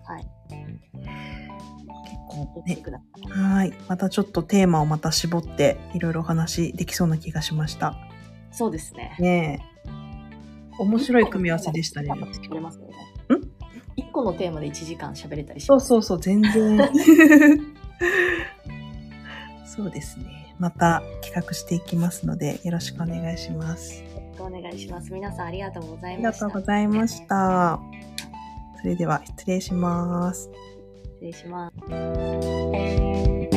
[0.04, 0.28] はい
[2.68, 3.02] 結構ね。
[3.30, 3.74] はい。
[3.88, 7.96] またちょっとテーマをまた絞っていろいろお話できそうな気がしました。
[8.52, 9.90] そうですねねえ。
[10.80, 12.10] 面白い組み合わせでしたね。
[13.96, 16.78] 一個のテーマで1時間喋れたりしそうそうそう、全然。
[19.66, 20.56] そうですね。
[20.60, 24.05] また企画していきますので、よろしくお願いします。
[24.36, 27.80] くお願いします皆さんありがとうござあいましたりがとうございました。
[28.80, 30.50] それでは失礼します。
[31.22, 31.72] 失礼しま
[33.50, 33.55] す